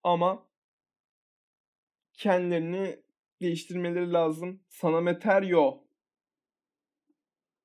Ama 0.03 0.47
kendilerini 2.13 2.95
değiştirmeleri 3.41 4.13
lazım. 4.13 4.63
Sana 4.69 5.01
Meterio 5.01 5.80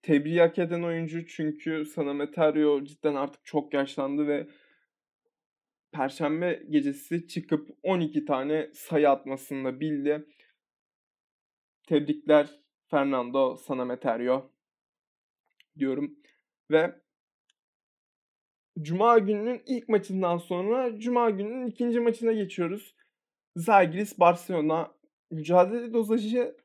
tebriği 0.06 0.40
hak 0.40 0.58
eden 0.58 0.82
oyuncu 0.82 1.26
çünkü 1.26 1.84
Sanameterio 1.84 2.84
cidden 2.84 3.14
artık 3.14 3.44
çok 3.44 3.74
yaşlandı 3.74 4.26
ve 4.26 4.48
Perşembe 5.92 6.62
gecesi 6.70 7.28
çıkıp 7.28 7.68
12 7.82 8.24
tane 8.24 8.70
sayı 8.74 9.10
atmasını 9.10 9.64
da 9.64 9.80
bildi. 9.80 10.26
Tebrikler 11.88 12.60
Fernando 12.90 13.56
Sanameterio 13.56 14.50
diyorum. 15.78 16.18
Ve 16.70 17.00
Cuma 18.82 19.18
gününün 19.18 19.62
ilk 19.66 19.88
maçından 19.88 20.38
sonra 20.38 20.98
Cuma 20.98 21.30
gününün 21.30 21.66
ikinci 21.66 22.00
maçına 22.00 22.32
geçiyoruz. 22.32 22.94
Zalgiris 23.56 24.18
Barcelona 24.18 24.94
mücadele 25.30 25.92
dozajı 25.92 26.56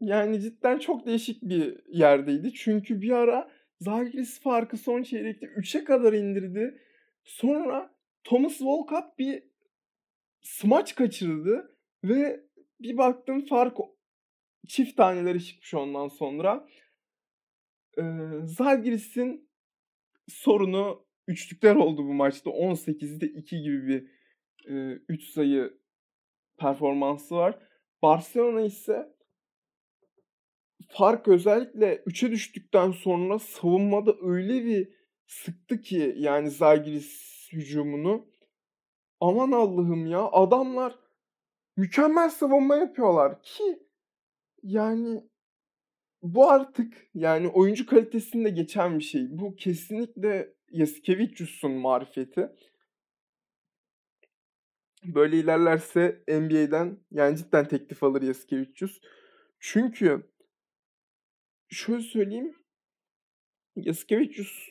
yani 0.00 0.40
cidden 0.40 0.78
çok 0.78 1.06
değişik 1.06 1.42
bir 1.42 1.80
yerdeydi. 1.88 2.52
Çünkü 2.54 3.02
bir 3.02 3.10
ara 3.10 3.50
Zalgiris 3.80 4.40
farkı 4.40 4.76
son 4.76 5.02
çeyrekte 5.02 5.46
3'e 5.46 5.84
kadar 5.84 6.12
indirdi. 6.12 6.82
Sonra 7.24 7.94
Thomas 8.24 8.62
Volkap 8.62 9.18
bir 9.18 9.42
smaç 10.42 10.94
kaçırdı 10.94 11.76
ve 12.04 12.40
bir 12.80 12.96
baktım 12.96 13.46
fark 13.46 13.76
çift 14.68 14.96
taneleri 14.96 15.44
çıkmış 15.44 15.74
ondan 15.74 16.08
sonra. 16.08 16.68
Ee, 17.98 18.02
Zalgiris'in 18.44 19.50
sorunu 20.28 21.06
üçlükler 21.28 21.76
oldu 21.76 22.04
bu 22.04 22.14
maçta. 22.14 22.50
18'de 22.50 23.26
2 23.26 23.62
gibi 23.62 23.86
bir 23.86 24.10
3 25.08 25.28
e, 25.28 25.32
sayı 25.32 25.78
performansı 26.58 27.34
var. 27.34 27.58
Barcelona 28.02 28.60
ise 28.60 29.14
fark 30.88 31.28
özellikle 31.28 31.96
3'e 31.96 32.30
düştükten 32.30 32.90
sonra 32.90 33.38
savunmada 33.38 34.16
öyle 34.22 34.64
bir 34.64 34.88
sıktı 35.26 35.80
ki 35.80 36.14
yani 36.18 36.50
Zalgiris 36.50 37.48
hücumunu. 37.52 38.26
Aman 39.20 39.52
Allah'ım 39.52 40.06
ya 40.06 40.28
adamlar 40.32 40.98
mükemmel 41.76 42.30
savunma 42.30 42.76
yapıyorlar 42.76 43.42
ki 43.42 43.82
yani 44.62 45.24
bu 46.22 46.50
artık 46.50 47.08
yani 47.14 47.48
oyuncu 47.48 47.86
kalitesinde 47.86 48.50
geçen 48.50 48.98
bir 48.98 49.04
şey. 49.04 49.26
Bu 49.30 49.56
kesinlikle 49.56 50.54
Yasikevicius'un 50.70 51.72
marifeti. 51.72 52.48
Böyle 55.04 55.38
ilerlerse 55.38 56.24
NBA'den 56.28 56.98
yani 57.10 57.36
cidden 57.36 57.68
teklif 57.68 58.02
alır 58.02 58.22
Yasikevicius. 58.22 59.00
Çünkü 59.60 60.30
şöyle 61.70 62.02
söyleyeyim 62.02 62.54
Yasikevicius 63.76 64.68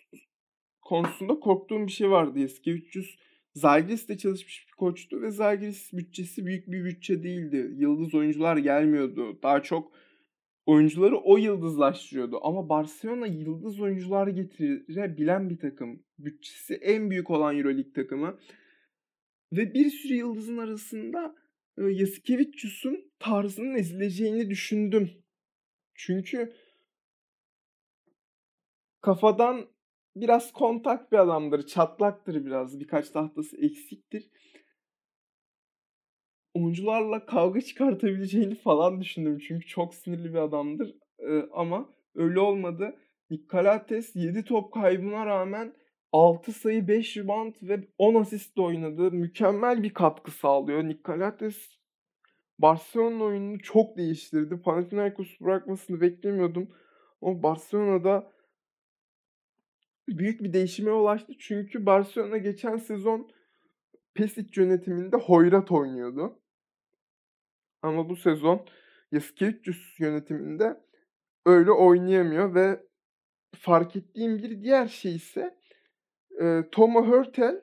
konusunda 0.81 1.39
korktuğum 1.39 1.87
bir 1.87 1.91
şey 1.91 2.09
vardı. 2.09 2.39
Yasikevicius 2.39 3.15
Zalgiris'te 3.53 4.17
çalışmış 4.17 4.67
bir 4.67 4.73
koçtu 4.73 5.21
ve 5.21 5.31
Zalgiris 5.31 5.93
bütçesi 5.93 6.45
büyük 6.45 6.67
bir 6.67 6.85
bütçe 6.85 7.23
değildi. 7.23 7.71
Yıldız 7.77 8.15
oyuncular 8.15 8.57
gelmiyordu. 8.57 9.39
Daha 9.43 9.63
çok 9.63 9.93
oyuncuları 10.65 11.17
o 11.17 11.37
yıldızlaştırıyordu. 11.37 12.39
Ama 12.41 12.69
Barcelona 12.69 13.27
yıldız 13.27 13.79
oyuncular 13.79 14.27
getirebilen 14.27 15.49
bir 15.49 15.59
takım. 15.59 16.03
Bütçesi 16.17 16.73
en 16.73 17.09
büyük 17.09 17.29
olan 17.29 17.57
Euroleague 17.57 17.93
takımı. 17.93 18.39
Ve 19.53 19.73
bir 19.73 19.89
sürü 19.89 20.13
yıldızın 20.13 20.57
arasında 20.57 21.35
Yasikevicius'un 21.77 23.11
tarzının 23.19 23.75
ezileceğini 23.75 24.49
düşündüm. 24.49 25.11
Çünkü 25.95 26.53
kafadan 29.01 29.65
biraz 30.15 30.53
kontak 30.53 31.11
bir 31.11 31.17
adamdır. 31.17 31.67
Çatlaktır 31.67 32.45
biraz. 32.45 32.79
Birkaç 32.79 33.09
tahtası 33.09 33.57
eksiktir. 33.57 34.29
Oyuncularla 36.53 37.25
kavga 37.25 37.61
çıkartabileceğini 37.61 38.55
falan 38.55 39.01
düşündüm. 39.01 39.39
Çünkü 39.39 39.67
çok 39.67 39.95
sinirli 39.95 40.33
bir 40.33 40.39
adamdır. 40.39 40.95
Ee, 41.19 41.43
ama 41.53 41.89
öyle 42.15 42.39
olmadı. 42.39 42.95
Nikolates 43.29 44.15
7 44.15 44.43
top 44.43 44.73
kaybına 44.73 45.25
rağmen 45.25 45.73
6 46.11 46.51
sayı 46.51 46.87
5 46.87 47.17
rebound 47.17 47.53
ve 47.61 47.87
10 47.97 48.15
asistle 48.15 48.61
oynadı. 48.61 49.11
Mükemmel 49.11 49.83
bir 49.83 49.93
katkı 49.93 50.31
sağlıyor. 50.31 50.83
Nikolates 50.83 51.79
Barcelona 52.59 53.23
oyununu 53.23 53.59
çok 53.59 53.97
değiştirdi. 53.97 54.61
Panathinaikos 54.61 55.39
bırakmasını 55.41 56.01
beklemiyordum. 56.01 56.69
Ama 57.21 57.43
Barcelona'da 57.43 58.31
büyük 60.17 60.43
bir 60.43 60.53
değişime 60.53 60.91
ulaştı. 60.91 61.33
Çünkü 61.39 61.85
Barcelona 61.85 62.37
geçen 62.37 62.77
sezon 62.77 63.31
Pesic 64.13 64.61
yönetiminde 64.61 65.17
hoyrat 65.17 65.71
oynuyordu. 65.71 66.39
Ama 67.81 68.09
bu 68.09 68.15
sezon 68.15 68.65
Yaskevicius 69.11 69.99
yönetiminde 69.99 70.83
öyle 71.45 71.71
oynayamıyor 71.71 72.55
ve 72.55 72.85
fark 73.55 73.95
ettiğim 73.95 74.37
bir 74.37 74.61
diğer 74.63 74.87
şey 74.87 75.15
ise 75.15 75.57
e, 76.41 76.63
Toma 76.71 77.07
Hurtel 77.07 77.61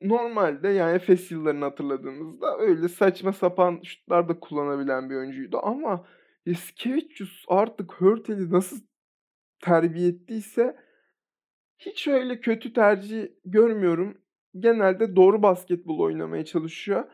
normalde 0.00 0.68
yani 0.68 0.96
Efes 0.96 1.30
yıllarını 1.30 1.64
hatırladığımızda 1.64 2.58
öyle 2.58 2.88
saçma 2.88 3.32
sapan 3.32 3.80
şutlar 3.84 4.28
da 4.28 4.40
kullanabilen 4.40 5.10
bir 5.10 5.14
oyuncuydu 5.14 5.58
ama 5.62 6.06
Yaskevicius 6.46 7.44
artık 7.48 7.92
Hurtel'i 7.92 8.52
nasıl 8.52 8.80
terbiye 9.62 10.08
ettiyse 10.08 10.76
hiç 11.78 12.08
öyle 12.08 12.40
kötü 12.40 12.72
tercih 12.72 13.28
görmüyorum. 13.44 14.18
Genelde 14.58 15.16
doğru 15.16 15.42
basketbol 15.42 15.98
oynamaya 15.98 16.44
çalışıyor. 16.44 17.04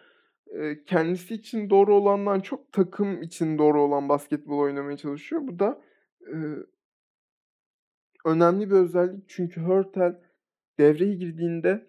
Kendisi 0.87 1.35
için 1.35 1.71
doğru 1.71 1.95
olandan 1.95 2.41
çok 2.41 2.73
takım 2.73 3.23
için 3.23 3.59
doğru 3.59 3.83
olan 3.83 4.09
basketbol 4.09 4.59
oynamaya 4.59 4.97
çalışıyor. 4.97 5.43
Bu 5.45 5.59
da 5.59 5.83
önemli 8.25 8.71
bir 8.71 8.75
özellik 8.75 9.29
çünkü 9.29 9.61
Hurtel 9.61 10.21
devreye 10.79 11.15
girdiğinde 11.15 11.87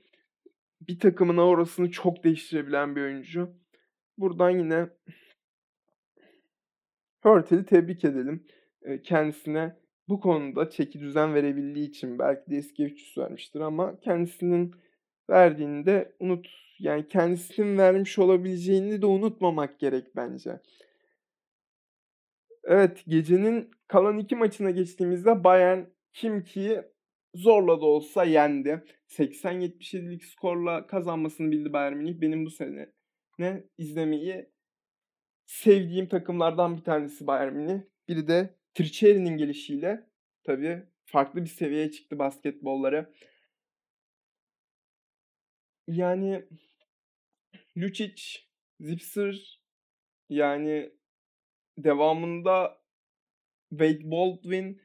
bir 0.81 0.99
takımın 0.99 1.37
aurasını 1.37 1.91
çok 1.91 2.23
değiştirebilen 2.23 2.95
bir 2.95 3.01
oyuncu. 3.01 3.49
Buradan 4.17 4.49
yine 4.49 4.89
Hurtel'i 7.23 7.65
tebrik 7.65 8.05
edelim. 8.05 8.47
Kendisine 9.03 9.79
bu 10.09 10.19
konuda 10.19 10.69
çeki 10.69 10.99
düzen 10.99 11.33
verebildiği 11.33 11.89
için 11.89 12.19
belki 12.19 12.51
de 12.51 12.57
eski 12.57 12.83
300 12.83 13.17
vermiştir 13.17 13.59
ama 13.59 13.99
kendisinin 13.99 14.75
verdiğini 15.29 15.85
de 15.85 16.15
unut 16.19 16.47
yani 16.79 17.07
kendisinin 17.07 17.77
vermiş 17.77 18.19
olabileceğini 18.19 19.01
de 19.01 19.05
unutmamak 19.05 19.79
gerek 19.79 20.15
bence. 20.15 20.59
Evet 22.63 23.03
gecenin 23.07 23.71
kalan 23.87 24.17
iki 24.17 24.35
maçına 24.35 24.71
geçtiğimizde 24.71 25.43
Bayern 25.43 25.83
Kimki'yi 26.13 26.81
zorla 27.35 27.81
da 27.81 27.85
olsa 27.85 28.23
yendi. 28.23 28.83
80-77'lik 29.09 30.25
skorla 30.25 30.87
kazanmasını 30.87 31.51
bildi 31.51 31.73
Bayern 31.73 31.97
Münih. 31.97 32.21
Benim 32.21 32.45
bu 32.45 32.49
sene 32.49 32.89
ne 33.39 33.63
izlemeyi 33.77 34.49
sevdiğim 35.45 36.07
takımlardan 36.07 36.77
bir 36.77 36.83
tanesi 36.83 37.27
Bayern 37.27 37.53
Münih. 37.53 37.81
Biri 38.07 38.27
de 38.27 38.58
Tricheri'nin 38.79 39.37
gelişiyle 39.37 40.09
tabii 40.43 40.83
farklı 41.05 41.41
bir 41.41 41.49
seviyeye 41.49 41.91
çıktı 41.91 42.19
basketbolları. 42.19 43.13
Yani 45.87 46.45
Lucic, 47.77 48.39
Zipser 48.79 49.61
yani 50.29 50.91
devamında 51.77 52.81
Wade 53.69 54.11
Baldwin 54.11 54.81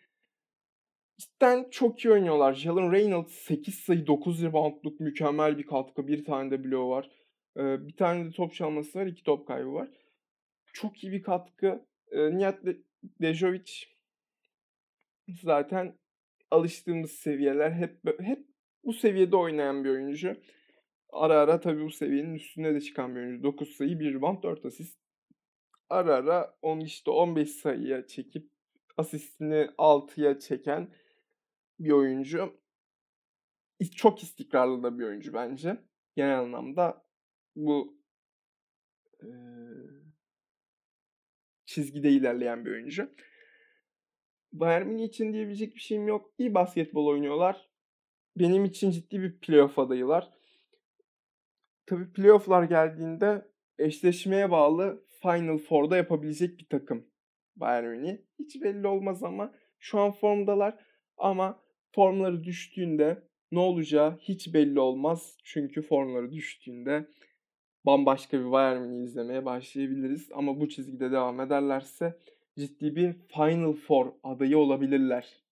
cidden 1.18 1.70
çok 1.70 2.04
iyi 2.04 2.10
oynuyorlar. 2.12 2.54
Jalen 2.54 2.92
Reynolds 2.92 3.32
8 3.32 3.74
sayı 3.74 4.06
9 4.06 4.42
reboundluk 4.42 5.00
mükemmel 5.00 5.58
bir 5.58 5.66
katkı. 5.66 6.08
Bir 6.08 6.24
tane 6.24 6.50
de 6.50 6.64
bloğu 6.64 6.90
var. 6.90 7.10
Ee, 7.56 7.86
bir 7.86 7.96
tane 7.96 8.24
de 8.24 8.30
top 8.30 8.54
çalması 8.54 8.98
var. 8.98 9.06
iki 9.06 9.22
top 9.22 9.48
kaybı 9.48 9.72
var. 9.72 9.88
Çok 10.72 11.04
iyi 11.04 11.12
bir 11.12 11.22
katkı. 11.22 11.86
Ee, 12.10 12.36
Nihat 12.36 12.64
Dejovic 13.20 13.72
zaten 15.28 15.98
alıştığımız 16.50 17.10
seviyeler 17.10 17.70
hep 17.70 18.20
hep 18.20 18.46
bu 18.84 18.92
seviyede 18.92 19.36
oynayan 19.36 19.84
bir 19.84 19.90
oyuncu. 19.90 20.36
Ara 21.12 21.40
ara 21.40 21.60
tabii 21.60 21.84
bu 21.84 21.90
seviyenin 21.90 22.34
üstüne 22.34 22.74
de 22.74 22.80
çıkan 22.80 23.16
bir 23.16 23.20
oyuncu. 23.20 23.42
9 23.42 23.76
sayı, 23.76 24.00
1 24.00 24.14
rebound, 24.14 24.42
4 24.42 24.64
asist. 24.64 24.98
Ara 25.88 26.14
ara 26.14 26.58
10 26.62 26.80
işte 26.80 27.10
15 27.10 27.50
sayıya 27.50 28.06
çekip 28.06 28.50
asistini 28.96 29.68
6'ya 29.78 30.38
çeken 30.38 30.88
bir 31.78 31.90
oyuncu. 31.90 32.60
Çok 33.96 34.22
istikrarlı 34.22 34.82
da 34.82 34.98
bir 34.98 35.04
oyuncu 35.04 35.34
bence. 35.34 35.76
Genel 36.16 36.38
anlamda 36.38 37.04
bu 37.56 37.98
e, 39.22 39.26
çizgide 41.66 42.10
ilerleyen 42.10 42.64
bir 42.64 42.70
oyuncu. 42.70 43.10
Bayern 44.52 44.86
Münih 44.86 45.04
için 45.04 45.32
diyebilecek 45.32 45.74
bir 45.74 45.80
şeyim 45.80 46.08
yok. 46.08 46.30
İyi 46.38 46.54
basketbol 46.54 47.06
oynuyorlar. 47.06 47.68
Benim 48.36 48.64
için 48.64 48.90
ciddi 48.90 49.20
bir 49.20 49.38
playoff 49.38 49.78
adayılar. 49.78 50.30
Tabii 51.86 52.12
playoff'lar 52.12 52.62
geldiğinde 52.62 53.48
eşleşmeye 53.78 54.50
bağlı 54.50 55.04
Final 55.22 55.58
Four'da 55.58 55.96
yapabilecek 55.96 56.58
bir 56.58 56.66
takım 56.66 57.06
Bayern 57.56 57.84
Münih. 57.84 58.18
Hiç 58.38 58.62
belli 58.62 58.86
olmaz 58.86 59.22
ama 59.22 59.54
şu 59.78 60.00
an 60.00 60.12
formdalar. 60.12 60.84
Ama 61.16 61.62
formları 61.94 62.44
düştüğünde 62.44 63.28
ne 63.52 63.58
olacağı 63.58 64.18
hiç 64.18 64.54
belli 64.54 64.80
olmaz. 64.80 65.36
Çünkü 65.44 65.82
formları 65.82 66.32
düştüğünde 66.32 67.08
bambaşka 67.86 68.40
bir 68.40 68.50
Bayern 68.50 68.82
Münih 68.82 69.04
izlemeye 69.04 69.44
başlayabiliriz. 69.44 70.28
Ama 70.34 70.60
bu 70.60 70.68
çizgide 70.68 71.10
devam 71.10 71.40
ederlerse 71.40 72.18
ciddi 72.58 72.96
bir 72.96 73.12
Final 73.12 73.72
Four 73.72 74.12
adayı 74.22 74.58
olabilirler. 74.58 75.44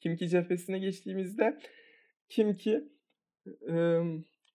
Kim 0.00 0.16
ki 0.16 0.28
cephesine 0.28 0.78
geçtiğimizde 0.78 1.58
kim 2.28 2.56
ki 2.56 2.84
e, 3.68 4.02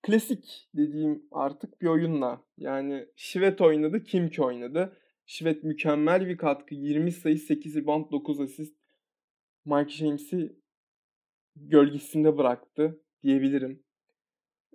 klasik 0.02 0.70
dediğim 0.76 1.24
artık 1.32 1.82
bir 1.82 1.88
oyunla 1.88 2.42
yani 2.58 3.06
Şivet 3.16 3.62
oynadı, 3.62 4.04
Kim 4.04 4.30
ki 4.30 4.44
oynadı. 4.44 4.98
Şivet 5.26 5.64
mükemmel 5.64 6.28
bir 6.28 6.38
katkı. 6.38 6.76
20 6.76 7.12
sayı, 7.12 7.38
8 7.38 7.76
rebound, 7.76 8.12
9 8.12 8.40
asist. 8.40 8.76
Mike 9.66 9.90
James'i 9.90 10.56
gölgesinde 11.56 12.38
bıraktı 12.38 13.02
diyebilirim. 13.24 13.84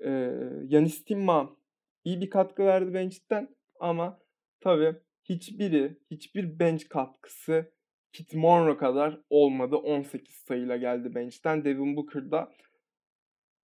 Ee, 0.05 0.33
Yanis 0.69 1.05
Timma 1.05 1.57
iyi 2.05 2.21
bir 2.21 2.31
katkı 2.31 2.65
verdi 2.65 2.95
bench'ten 2.95 3.57
ama 3.81 4.19
tabii 4.61 4.95
hiçbiri, 5.25 5.99
hiçbir 6.11 6.59
bench 6.59 6.89
katkısı 6.89 7.75
Kit 8.13 8.35
Monroe 8.35 8.77
kadar 8.77 9.21
olmadı. 9.31 9.77
18 9.77 10.35
sayıyla 10.35 10.77
geldi 10.77 11.15
bench'ten. 11.15 11.65
Devin 11.65 11.97
Booker 11.97 12.31
da 12.31 12.53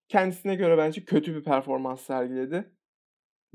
kendisine 0.09 0.55
göre 0.55 0.79
bence 0.79 1.05
kötü 1.05 1.35
bir 1.35 1.44
performans 1.44 2.00
sergiledi 2.00 2.72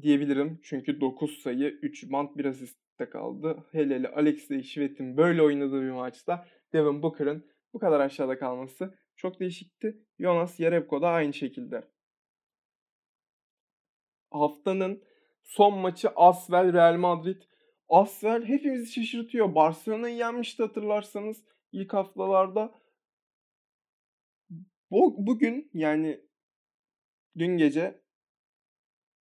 diyebilirim. 0.01 0.59
Çünkü 0.63 1.01
9 1.01 1.37
sayı, 1.41 1.69
3 1.81 2.11
band, 2.11 2.29
1 2.35 2.45
asistte 2.45 3.09
kaldı. 3.09 3.63
Hele 3.71 3.95
hele 3.95 4.07
Alexey 4.07 4.63
Şivet'in 4.63 5.17
böyle 5.17 5.41
oynadığı 5.41 5.81
bir 5.81 5.91
maçta 5.91 6.45
Devin 6.73 7.03
Booker'ın 7.03 7.45
bu 7.73 7.79
kadar 7.79 7.99
aşağıda 7.99 8.39
kalması 8.39 8.97
çok 9.15 9.39
değişikti. 9.39 9.97
Jonas 10.19 10.57
Jerebko 10.57 11.01
da 11.01 11.09
aynı 11.09 11.33
şekilde. 11.33 11.94
Haftanın 14.39 15.03
son 15.43 15.77
maçı 15.77 16.09
Asvel 16.09 16.73
Real 16.73 16.97
Madrid. 16.97 17.41
Asvel 17.89 18.45
hepimizi 18.45 18.91
şaşırtıyor. 18.91 19.55
Barcelona'yı 19.55 20.15
yenmişti 20.15 20.63
hatırlarsanız 20.63 21.45
ilk 21.71 21.93
haftalarda. 21.93 22.81
Bu, 24.91 25.27
bugün 25.27 25.69
yani 25.73 26.21
dün 27.37 27.57
gece 27.57 28.01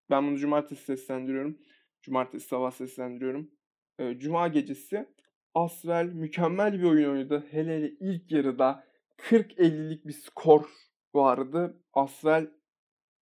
ben 0.09 0.27
bunu 0.27 0.37
cumartesi 0.37 0.83
seslendiriyorum. 0.83 1.59
Cumartesi 2.01 2.47
sabah 2.47 2.71
seslendiriyorum. 2.71 3.51
Ee, 3.99 4.17
Cuma 4.17 4.47
gecesi 4.47 5.07
Asvel 5.53 6.05
mükemmel 6.05 6.79
bir 6.79 6.83
oyun 6.83 7.09
oynadı. 7.09 7.47
Hele 7.51 7.77
hele 7.77 7.91
ilk 7.99 8.31
yarıda 8.31 8.87
40-50'lik 9.17 10.07
bir 10.07 10.13
skor 10.13 10.69
vardı. 11.13 11.83
Asvel 11.93 12.51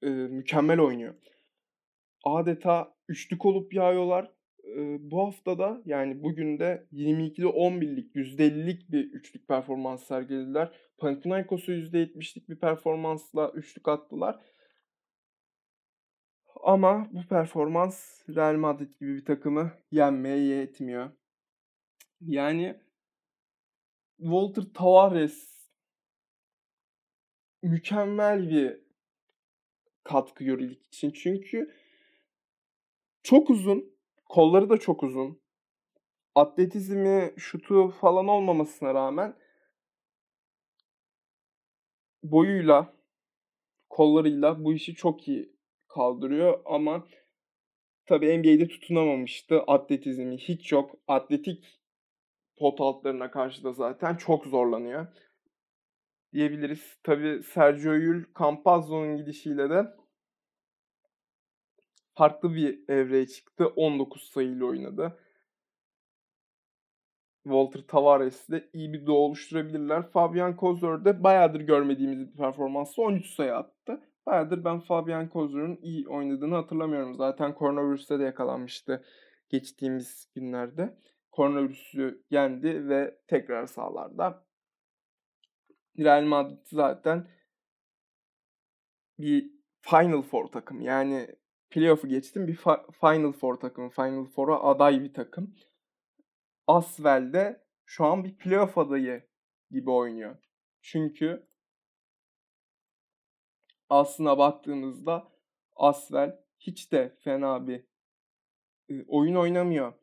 e, 0.01 0.09
mükemmel 0.09 0.79
oynuyor. 0.79 1.15
Adeta 2.23 2.95
üçlük 3.07 3.45
olup 3.45 3.73
yağıyorlar. 3.73 4.31
E, 4.63 5.11
bu 5.11 5.27
haftada 5.27 5.81
yani 5.85 6.23
bugün 6.23 6.59
de 6.59 6.87
22'de 6.93 7.45
11'lik 7.45 8.15
%50'lik 8.15 8.91
bir 8.91 9.11
üçlük 9.11 9.47
performans 9.47 10.03
sergilediler. 10.03 10.71
Panathinaikos'u 10.97 11.71
%70'lik 11.71 12.49
bir 12.49 12.59
performansla 12.59 13.51
üçlük 13.51 13.87
attılar. 13.87 14.39
Ama 16.63 17.07
bu 17.11 17.27
performans 17.27 18.29
Real 18.29 18.55
Madrid 18.55 18.99
gibi 18.99 19.15
bir 19.15 19.25
takımı 19.25 19.71
yenmeye 19.91 20.37
yetmiyor. 20.37 21.11
Yani 22.21 22.81
Walter 24.17 24.63
Tavares 24.73 25.51
mükemmel 27.63 28.49
bir 28.49 28.81
katkı 30.03 30.43
Euroleague 30.43 30.87
için. 30.87 31.11
Çünkü 31.11 31.73
çok 33.23 33.49
uzun, 33.49 33.97
kolları 34.25 34.69
da 34.69 34.77
çok 34.77 35.03
uzun. 35.03 35.41
Atletizmi, 36.35 37.33
şutu 37.37 37.89
falan 37.89 38.27
olmamasına 38.27 38.93
rağmen 38.93 39.35
boyuyla, 42.23 42.93
kollarıyla 43.89 44.63
bu 44.63 44.73
işi 44.73 44.95
çok 44.95 45.27
iyi 45.27 45.55
kaldırıyor 45.87 46.61
ama 46.65 47.07
tabii 48.05 48.39
NBA'de 48.39 48.67
tutunamamıştı. 48.67 49.61
Atletizmi 49.61 50.37
hiç 50.37 50.71
yok. 50.71 50.95
Atletik 51.07 51.81
pot 52.57 52.81
altlarına 52.81 53.31
karşı 53.31 53.63
da 53.63 53.73
zaten 53.73 54.15
çok 54.15 54.45
zorlanıyor. 54.45 55.07
Diyebiliriz. 56.33 56.97
Tabii 57.03 57.43
Sergio 57.43 57.93
Yul 57.93 58.23
Campazzo'nun 58.39 59.17
gidişiyle 59.17 59.69
de 59.69 60.00
farklı 62.13 62.55
bir 62.55 62.89
evreye 62.89 63.27
çıktı. 63.27 63.67
19 63.67 64.23
sayıyla 64.23 64.65
oynadı. 64.65 65.17
Walter 67.43 67.81
Tavares 67.81 68.49
de 68.49 68.69
iyi 68.73 68.93
bir 68.93 69.05
doğu 69.05 69.17
oluşturabilirler. 69.17 70.11
Fabian 70.11 70.55
Kozor 70.55 71.05
da 71.05 71.23
bayağıdır 71.23 71.61
görmediğimiz 71.61 72.19
bir 72.19 72.37
performansla 72.37 73.03
13 73.03 73.25
sayı 73.25 73.55
attı. 73.55 74.01
Bayağıdır 74.25 74.63
ben 74.63 74.79
Fabian 74.79 75.29
Kozor'un 75.29 75.79
iyi 75.81 76.07
oynadığını 76.07 76.55
hatırlamıyorum. 76.55 77.15
Zaten 77.15 77.55
koronavirüste 77.55 78.19
de 78.19 78.23
yakalanmıştı 78.23 79.03
geçtiğimiz 79.49 80.31
günlerde. 80.35 80.97
Koronavirüsü 81.31 82.23
yendi 82.29 82.89
ve 82.89 83.17
tekrar 83.27 83.65
sahalarda. 83.65 84.45
Real 85.99 86.23
Madrid 86.23 86.65
zaten 86.65 87.27
bir 89.19 89.51
Final 89.81 90.21
Four 90.21 90.47
takım. 90.47 90.81
Yani 90.81 91.35
playoff'u 91.71 92.07
geçtim 92.07 92.47
bir 92.47 92.55
Final 93.01 93.31
Four 93.31 93.55
takımı. 93.55 93.89
Final 93.89 94.25
Four'a 94.25 94.63
aday 94.63 95.03
bir 95.03 95.13
takım. 95.13 95.55
Asvel 96.67 97.33
de 97.33 97.65
şu 97.85 98.05
an 98.05 98.23
bir 98.23 98.37
playoff 98.37 98.77
adayı 98.77 99.23
gibi 99.71 99.91
oynuyor. 99.91 100.37
Çünkü 100.81 101.47
aslına 103.89 104.37
baktığımızda 104.37 105.31
Asvel 105.75 106.39
hiç 106.59 106.91
de 106.91 107.17
fena 107.19 107.67
bir 107.67 107.85
oyun 109.07 109.35
oynamıyor. 109.35 109.93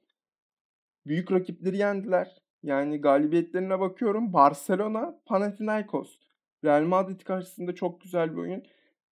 Büyük 1.06 1.32
rakipleri 1.32 1.76
yendiler. 1.76 2.42
Yani 2.62 3.00
galibiyetlerine 3.00 3.80
bakıyorum. 3.80 4.32
Barcelona, 4.32 5.20
Panathinaikos. 5.26 6.18
Real 6.64 6.82
Madrid 6.82 7.20
karşısında 7.20 7.74
çok 7.74 8.00
güzel 8.00 8.32
bir 8.32 8.38
oyun. 8.38 8.62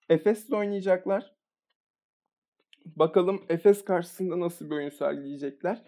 Efes'le 0.09 0.53
oynayacaklar. 0.53 1.36
Bakalım 2.96 3.44
Efes 3.49 3.85
karşısında 3.85 4.40
nasıl 4.40 4.66
bir 4.66 4.75
oyun 4.75 4.88
sergileyecekler. 4.88 5.83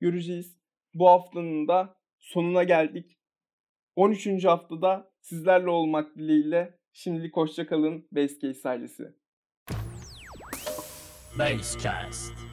Göreceğiz. 0.00 0.56
Bu 0.94 1.08
haftanın 1.08 1.68
da 1.68 1.96
sonuna 2.18 2.62
geldik. 2.64 3.18
13. 3.96 4.44
haftada 4.44 5.12
sizlerle 5.20 5.70
olmak 5.70 6.16
dileğiyle 6.16 6.78
şimdilik 6.92 7.36
hoşçakalın 7.36 8.08
Basecase 8.12 8.68
ailesi. 8.68 9.14
Basecast. 11.38 12.51